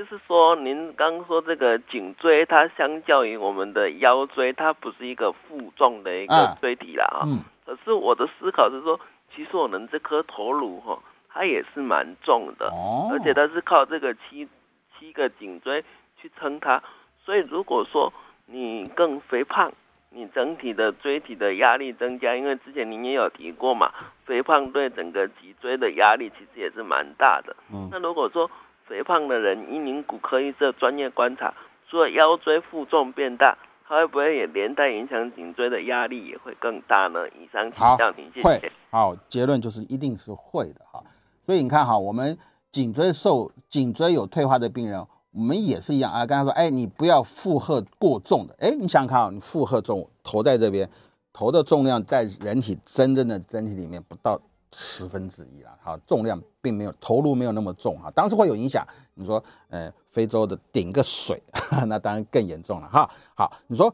[0.00, 7.20] 就是说，您刚说这个颈椎，它相较于我们的腰椎，它不是一个负重的一个椎体了啊。
[7.26, 7.40] 嗯。
[7.66, 8.98] 可是我的思考是说，
[9.36, 10.98] 其实我们这颗头颅哈，
[11.28, 12.68] 它也是蛮重的。
[12.68, 13.10] 哦。
[13.12, 14.48] 而且它是靠这个七
[14.98, 15.84] 七个颈椎
[16.16, 16.82] 去撑它，
[17.22, 18.10] 所以如果说
[18.46, 19.70] 你更肥胖，
[20.08, 23.92] 你整体的椎体的压力增加，因为之前您也有提过嘛，
[24.24, 27.54] 肥胖对整个脊椎的压力其实也是蛮大的。
[27.70, 28.50] 嗯，那如果说
[28.90, 31.54] 肥胖的人，依您骨科医生专业观察，
[31.88, 37.20] 除了腰椎负重变大，它会不会也连带影响颈椎的压力也会更大呢？
[37.28, 38.72] 以上请教您，谢谢。
[38.90, 41.00] 好，结论就是一定是会的哈。
[41.46, 42.36] 所以你看哈，我们
[42.72, 45.06] 颈椎受颈椎有退化的病人。
[45.32, 50.90] 我们也是一样啊，刚才说，哎，你不要负荷过重的，哎，你想想看啊，你负荷重，头在这边，
[51.32, 54.40] 头的重量在人体真正的身体里面不到
[54.72, 58.86] 十分之一了，好，重量并没有投入没有那么重哈，当时会有影响。
[59.14, 61.42] 你说，呃，非洲的顶个水，
[61.88, 63.10] 那当然更严重了哈。
[63.34, 63.92] 好，你说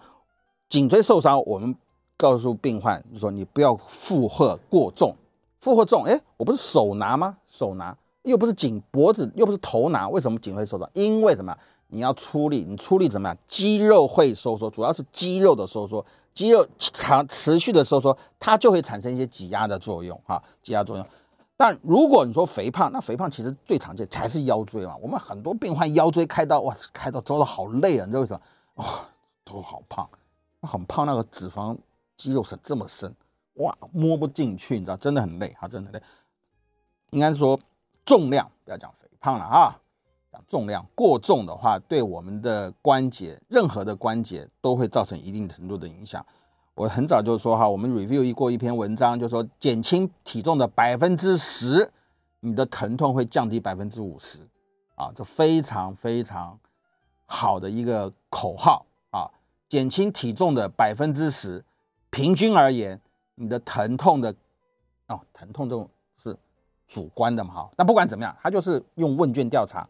[0.68, 1.74] 颈椎受伤，我们
[2.16, 5.16] 告诉病患，就说你不要负荷过重，
[5.60, 7.36] 负荷重，哎，我不是手拿吗？
[7.46, 7.96] 手拿。
[8.22, 10.90] 又不是颈脖子，又不是头拿，为什么颈会受伤？
[10.94, 11.56] 因为什么？
[11.86, 13.38] 你要出力，你出力怎么样？
[13.46, 16.04] 肌肉会收缩，主要是肌肉的收缩，
[16.36, 21.04] 肌肉长持续的收缩，它就会产生一些挤压的作用，哈，挤压作用。
[21.56, 24.94] 但如果你说肥胖，那肥胖其实最常见还是腰椎嘛。
[24.98, 28.40] 我们很多病患腰椎开刀，哇，开刀走的好累啊，你知道为什么？
[28.74, 28.84] 哇，
[29.42, 30.08] 都好胖，
[30.60, 31.76] 很胖，那个脂肪
[32.16, 33.12] 肌肉是这么深，
[33.54, 36.00] 哇，摸不进去，你知道，真的很累，哈，真的累。
[37.10, 37.58] 应该说。
[38.04, 39.76] 重量不要讲肥胖了啊，
[40.46, 46.24] 重量过重的话，对我们的关节，任何的关节都会造成一定程度的影响。
[46.74, 51.90] 我很早就说哈，我们 review 过一篇文章，就说减轻体重的百分之十，
[52.40, 54.40] 你的疼痛会降低百分之五十
[54.94, 56.58] 啊，这非常非常
[57.26, 59.30] 好的一个口号啊，
[59.68, 61.64] 减轻体重的百分之十，
[62.10, 63.00] 平均而言，
[63.34, 64.34] 你的疼痛的
[65.08, 66.36] 哦，疼痛这种是。
[66.88, 69.84] 主观的嘛哈，但不管怎么样，他就是用问卷调查，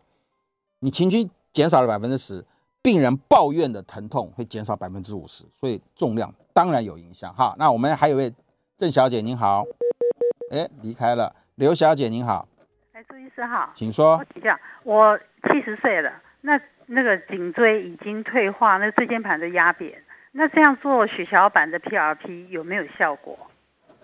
[0.81, 2.45] 你情绪减少了百分之十，
[2.83, 7.55] 病人抱怨的疼痛会减少百分之五十，所以重量当然有影响哈。
[7.59, 8.33] 那我们还有位
[8.77, 9.65] 郑小姐您好，
[10.51, 12.47] 哎离开了，刘小姐您好，
[12.93, 14.23] 哎朱医师好，请说。
[14.35, 16.13] 请教，我七十岁了，
[16.43, 23.35] 那那个颈椎已经退化，那椎间盘的压扁，那这样做血小板的 PRP 有没有效果？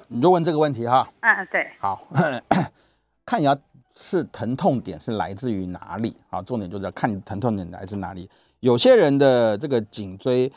[0.09, 1.07] 你就问这个问题哈。
[1.21, 1.71] 嗯对。
[1.79, 2.09] 好。
[3.25, 3.57] 看你要
[3.95, 6.41] 是疼痛点是来自于哪里啊？
[6.43, 8.29] 重点就是要看你疼痛点来自哪里。
[8.61, 10.51] 有些人的这个颈椎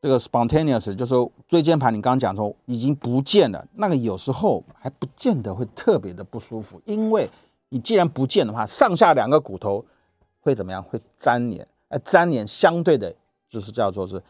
[0.00, 7.30] 这个 spontaneous，就是说椎间盘，你刚刚讲说已经不见了，那个有时候还不见得会特别的不舒服，因为
[7.68, 9.84] 你既然不见的话，上下两个骨头
[10.40, 10.82] 会怎么样？
[10.82, 13.14] 会粘连，哎，粘连相对的
[13.48, 14.22] 就是叫做是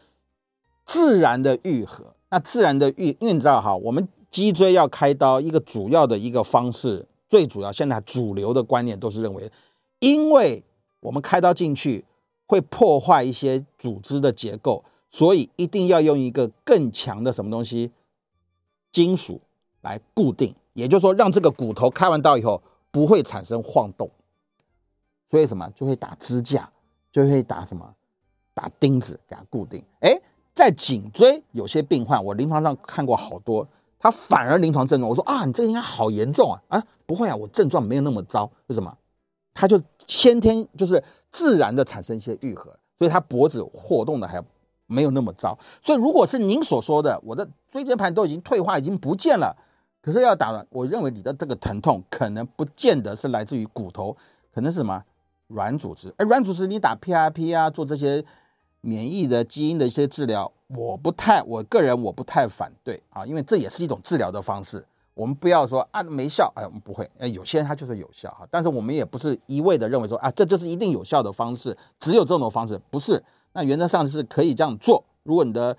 [0.85, 2.05] 自然的愈合。
[2.29, 7.05] 那自然的愈，因为你知道哈，我们脊椎要开刀，一个主要的一个方式。
[7.27, 9.51] 最主要，现在主流的观念都是认为，
[9.99, 10.63] 因为
[10.99, 12.05] 我们开刀进去
[12.45, 17.91] 会破坏一些组织的结构，所以一定要用一个更强的什么东西，
[18.91, 19.41] 金属
[19.81, 22.61] 来固定，也就是说，让这个骨头开完刀以后
[22.91, 24.09] 不会产生晃动，
[25.29, 26.71] 所以什么就会打支架，
[27.11, 27.95] 就会打什么
[28.53, 29.83] 打钉子给它固定。
[30.01, 30.15] 哎，
[30.53, 33.67] 在颈椎有些病患，我临床上看过好多。
[34.05, 38.95] 他反而临床症状，我说啊，你这个应该好严重啊啊，不会啊，我症状没有那么糟，为什么？
[39.51, 44.39] 他就先天就是自然的产生一些愈合，所以他脖子活动的还
[44.85, 45.57] 没有那么糟。
[45.81, 49.57] 所以如果是您所说的，我的椎间盘都已经退化，已经不见了，
[50.03, 54.15] 可是要打了，我认为你的这个疼痛可能不见得是来自于骨头，
[54.53, 55.03] 可能是什么
[55.47, 56.13] 软组织？
[56.17, 58.23] 哎，软组织你打 PRP 啊，做这些
[58.85, 60.51] 免疫的基因的一些治疗。
[60.67, 64.83] 我不太，我个人我不太反对啊，因为这也是一种治疗的方式。
[65.13, 68.45] 我们不要说啊没效，哎，我们不会，哎，有些人他就是有效哈。
[68.49, 73.23] 但是我们也不是一味的认为说啊，这就是一定有效的方式，只有这种方式不是。
[73.53, 75.03] 那原则上是可以这样做。
[75.23, 75.77] 如果你的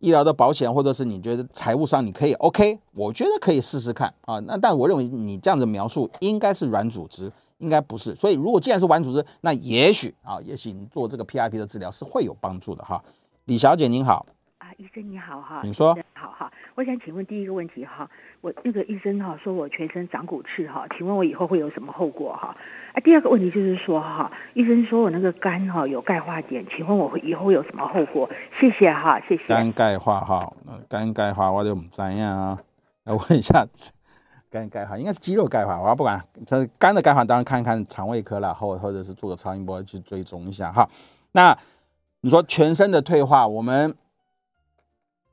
[0.00, 4.38] 医疗的保险或者是你觉得财务上你可以 OK，我觉得可以试试看啊。
[4.40, 8.14] 那但我认为你这样子描述应该是软组织，应该不是。
[8.14, 13.02] 所以如果既然是软组织，那也许啊，也许你做这个 PRP 的治疗是会有帮助的哈。
[13.44, 14.26] 李小姐您好，
[14.58, 22.56] 啊，医生你好哈，你说好哈，我想请问第一个问题哈，我那个医生哈说我全身长骨刺哈，请问我以后会有什么后果哈？
[22.92, 28.28] 啊，第二个问题就是说哈，医生说我那个肝哈有钙化点，请问我以后有什么后果？
[28.58, 29.44] 谢谢哈，谢谢。
[29.46, 30.52] 肝钙化哈，
[30.88, 32.58] 肝钙化我就不知样啊，
[33.04, 33.64] 来问一下
[34.58, 40.88] 肝钙化应该是肌肉钙化，我不管，它肝的钙化当然看一看肠胃科了，或或者是做个超音波去追踪一下哈，
[41.32, 41.56] 那。
[42.22, 43.94] 你说全身的退化，我们，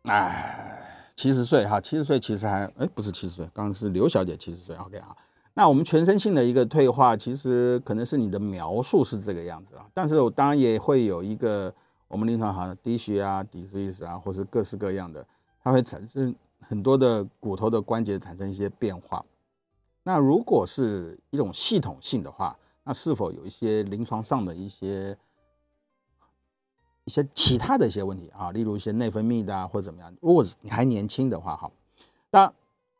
[0.03, 0.79] 哎，
[1.15, 5.15] 七十岁哈，七十岁其实还哎不是七十岁，刚刚是刘小姐七十岁，OK 啊。
[5.55, 11.73] 那我们全身性的一个退化，其实可能是你的描述是这个样子啊，但是我当然也会有一个
[12.07, 15.25] 我们临床好低血压、低 c s 啊，或是各式各样的，
[15.63, 16.35] 它会产生
[16.73, 19.23] 很多的骨头的关节产生一些变化。
[20.01, 25.15] 那如果是一种系统性的话，那是否有一些临床上的一些
[27.03, 28.49] 一些其他的一些问题啊？
[28.49, 30.11] 例如一些内分泌的啊，或者怎么样？
[30.19, 31.71] 如果你还年轻的话，哈，
[32.31, 32.51] 那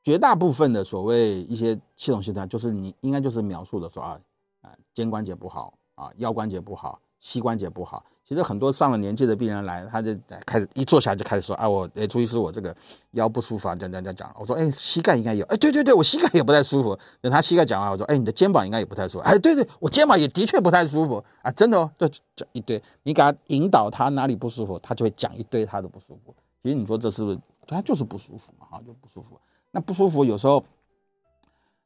[0.03, 4.21] 绝大部分的所谓一些系统性的，就是你应该就是描述的说啊
[4.61, 8.05] 啊，肩关节不好啊，腰关节不好，膝关节不好。
[8.25, 12.73] 其实很多上了年纪的病人来，他就开始一坐下就开始说：“啊，我哎，朱医师，我这个
[13.11, 16.97] 腰不舒服啊，讲讲讲讲。”我说：“哎，膝盖应该有。”哎，对对对，我膝盖也不太舒服。
[17.19, 22.81] 等他膝盖讲完，我说：“哎，你的肩膀应该也不太舒服。”哎，对对，我肩膀也的确不太舒服啊，真的哦，就讲一堆。
[23.03, 26.33] 你给他引导他哪里不舒服，他就会讲一堆他的不舒服。
[26.63, 28.65] 其实你说这是不是他就是不舒服嘛？
[28.71, 29.37] 哈，就不舒服。
[29.69, 30.63] 那不舒服有时候，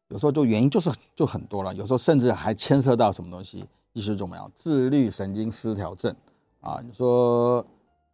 [0.10, 6.16] 有时候就原因就是就很多了，有时候甚至还牵涉到什么东西，一些怎么样自律神经失调症。
[6.62, 7.66] 啊，你说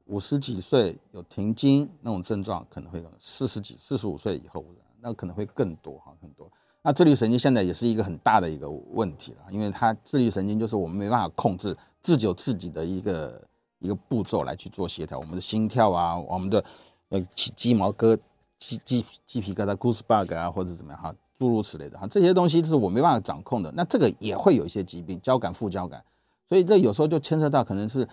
[0.05, 4.63] 五十几岁有停经那种症状，可能会有四十几、四十五岁以后，
[4.99, 6.47] 那可能会更多哈，很多。
[6.81, 13.41] 那自律神经现在也是一个很大的一个问题了，因为它自律神经就是我们没办法控制自己有自己的一个
[13.79, 16.63] 一个步骤来去做协调，我们的心跳啊，我们的
[17.09, 18.17] 呃鸡鸡毛疙
[18.59, 23.71] 鸡鸡鸡皮疙瘩 goosebug 啊，或者怎么样哈，诸如此类的哈，这些东西是我没办法掌控的。
[23.71, 26.03] 那这个也会有一些疾病，交感副交感，
[26.47, 28.05] 所以这有时候就牵涉到可能是。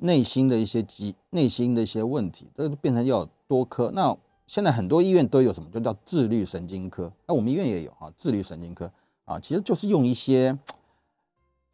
[0.00, 3.90] 内心的一些疾，内心的一些问题，这个变成要多科。
[3.92, 7.12] 那现在很多医院都有什么，就叫自律神经科。
[7.26, 8.90] 那我们医院也有啊，自律神经科
[9.24, 10.56] 啊，其实就是用一些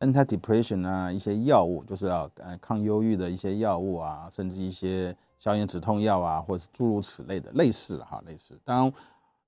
[0.00, 8.58] antidepressant 啊，一些药物，就是要呃抗忧郁的一些药物啊，甚至一些消炎止痛药啊，或者是诸如此类的，类似了哈，类似。
[8.64, 8.92] 当然，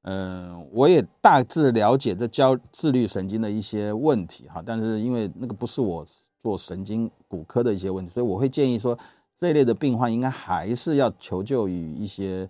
[0.02, 6.06] 嗯，我也大致了解这教自律神经的一些问题哈，但是因为那个不是我。
[6.46, 8.96] 做神经骨科的一些问题，所以我会建议说，
[9.36, 12.48] 这一类的病患应该还是要求救于一些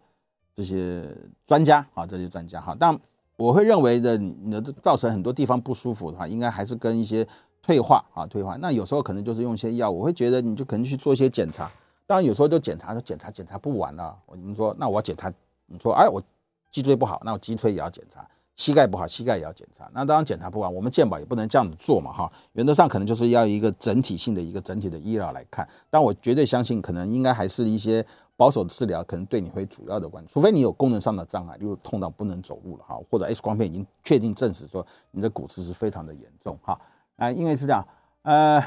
[0.55, 1.03] 这些
[1.47, 2.77] 专家啊，这些专家哈。
[2.79, 2.95] 但
[3.39, 7.27] 我会认为的，你的造成很多地方不舒服的话，应该还是跟一些
[7.63, 8.55] 退化啊，退化。
[8.57, 11.73] 那有时候可能就是用一些药，我会觉得你就可能去做一些检查。
[12.07, 14.15] 当然有时候就检查，就检查检查不完了。
[14.27, 15.33] 我你说，那我要检查，
[15.65, 16.23] 你说，哎，我
[16.71, 18.29] 脊椎不好，那我脊椎也要检查。
[18.57, 19.89] 膝盖不好，膝盖也要检查。
[19.93, 22.33] 那当然检查不完，我们健保也不能这样子做嘛，哈。
[22.55, 25.69] 原则上可能就是要一个整体性的一个整体的医疗来看。
[25.91, 28.05] 但我绝对相信，可能应该还是一些
[28.35, 30.33] 保守的治疗，可能对你会主要的关注。
[30.33, 36.81] 除非你有功能上的障碍，例如痛到不能走路了，哈，或者 X 光片已经确定证实说你的骨质是非常的严重，哈。
[37.17, 37.87] 啊，因为是这样，
[38.23, 38.59] 呃，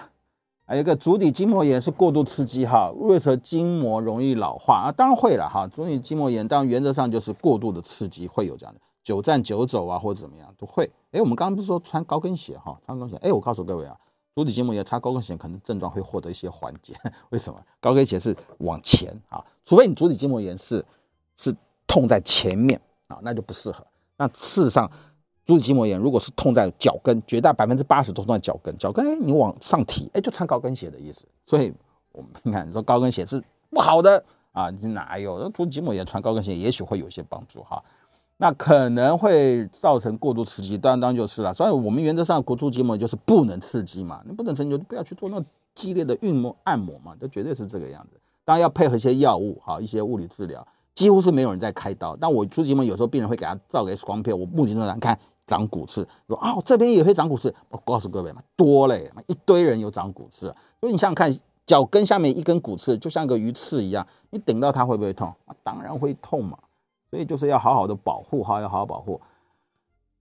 [0.65, 4.91] 还有一个足底筋膜炎是过度刺激，哈，为何筋膜容易老化啊？
[4.91, 5.67] 当然会了，哈。
[5.67, 8.81] 足底筋膜炎，当然原则上就是过度的刺激会有这样的。
[9.10, 10.88] 久站久走啊，或者怎么样都会。
[11.10, 12.80] 哎，我们刚刚不是说穿高跟鞋哈？
[12.86, 13.18] 穿高跟鞋。
[13.24, 13.97] 哎，我告诉各位啊，
[14.36, 16.93] 足底筋膜炎穿高跟鞋可能症状会获得一些缓解。
[17.32, 17.60] 为什么？
[17.82, 20.86] 高跟鞋是往前啊，除非你足底筋膜炎是
[21.38, 21.51] 是
[21.88, 23.84] 痛在前面啊，那就不适合。
[24.16, 24.88] 那事实上，
[25.43, 28.78] 足底筋膜炎如果是痛在脚跟，绝大百分之八十都痛在脚跟。
[28.78, 31.26] 脚跟哎，你往上提，哎，就穿高跟鞋的意思。
[31.47, 31.74] 所以
[32.12, 34.70] 我们你看，你说高跟鞋是不好的啊？
[34.70, 37.84] 你哪有足底筋膜炎穿高跟鞋，也许会有一些帮助哈。
[38.41, 41.53] 那可能会造成过度刺激，当当就是了。
[41.53, 45.43] 所以我们原则上骨粗筋膜就是不能刺激嘛，你不能刺激就不要去做那
[45.75, 48.17] 激烈的运摩按摩嘛，这绝对是这个样子。
[48.45, 50.65] 当然要配合一些药物，好一些物理治疗，
[50.95, 52.15] 几乎是没有人在开刀。
[52.15, 60.45] 但我出筋膜有时候病人会给他照个 X 光片，我目前上看长骨刺，说啊这边也会长骨刺，我告诉各位嘛，多嘞，一堆人有长骨刺。
[60.79, 61.29] 所以你想想看，
[61.65, 65.33] 脚跟下面一根骨刺就像个鱼刺一样，你顶到它会不会痛？
[65.61, 66.57] 当然会痛嘛。
[67.10, 69.20] 所以就是要好好的保护哈，要好好保护。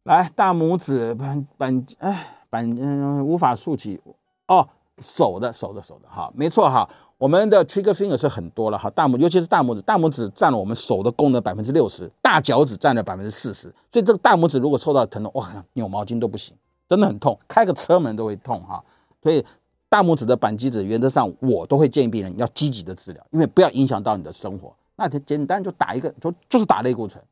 [0.04, 4.00] 来，大拇指板板哎板嗯无法竖起
[4.46, 4.66] 哦，
[5.02, 16.56] 手的手的手的哈，没错哈，我们的 trigger finger 是很多了哈，大拇尤其是大拇指，大拇指占了我们手的功能百分之六十，大脚趾占了百分之四十，所以这个大拇指如果受到疼痛，哇，扭毛巾都不行，
[16.88, 18.82] 真的很痛，开个车门都会痛哈。
[19.22, 19.44] 所以
[19.90, 24.72] 大拇指的扳机指原则上我都会建议病人要积极的治疗，因为不要影响到你的生活。
[24.98, 27.22] 那简简单就打一个，就就是打类固醇，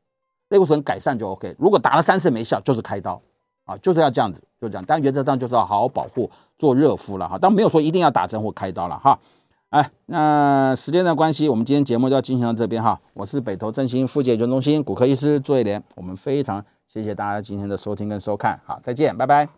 [0.49, 1.53] 类固醇改善就 OK。
[1.59, 3.21] 如果打了三次没效，就是开刀
[3.65, 4.83] 啊，就是要这样子，就这样。
[4.87, 7.37] 但原则上就是要好好保护，做热敷了哈。
[7.39, 9.19] 但没有说一定要打针或开刀了哈。
[9.69, 12.97] 哎，那时间的关系，我们今天节目就要进行到这边哈。
[13.13, 19.49] 我是北投振兴复健中心骨科医师朱一莲，我们非常谢谢大家今天的收听跟收看，好，再见，拜拜。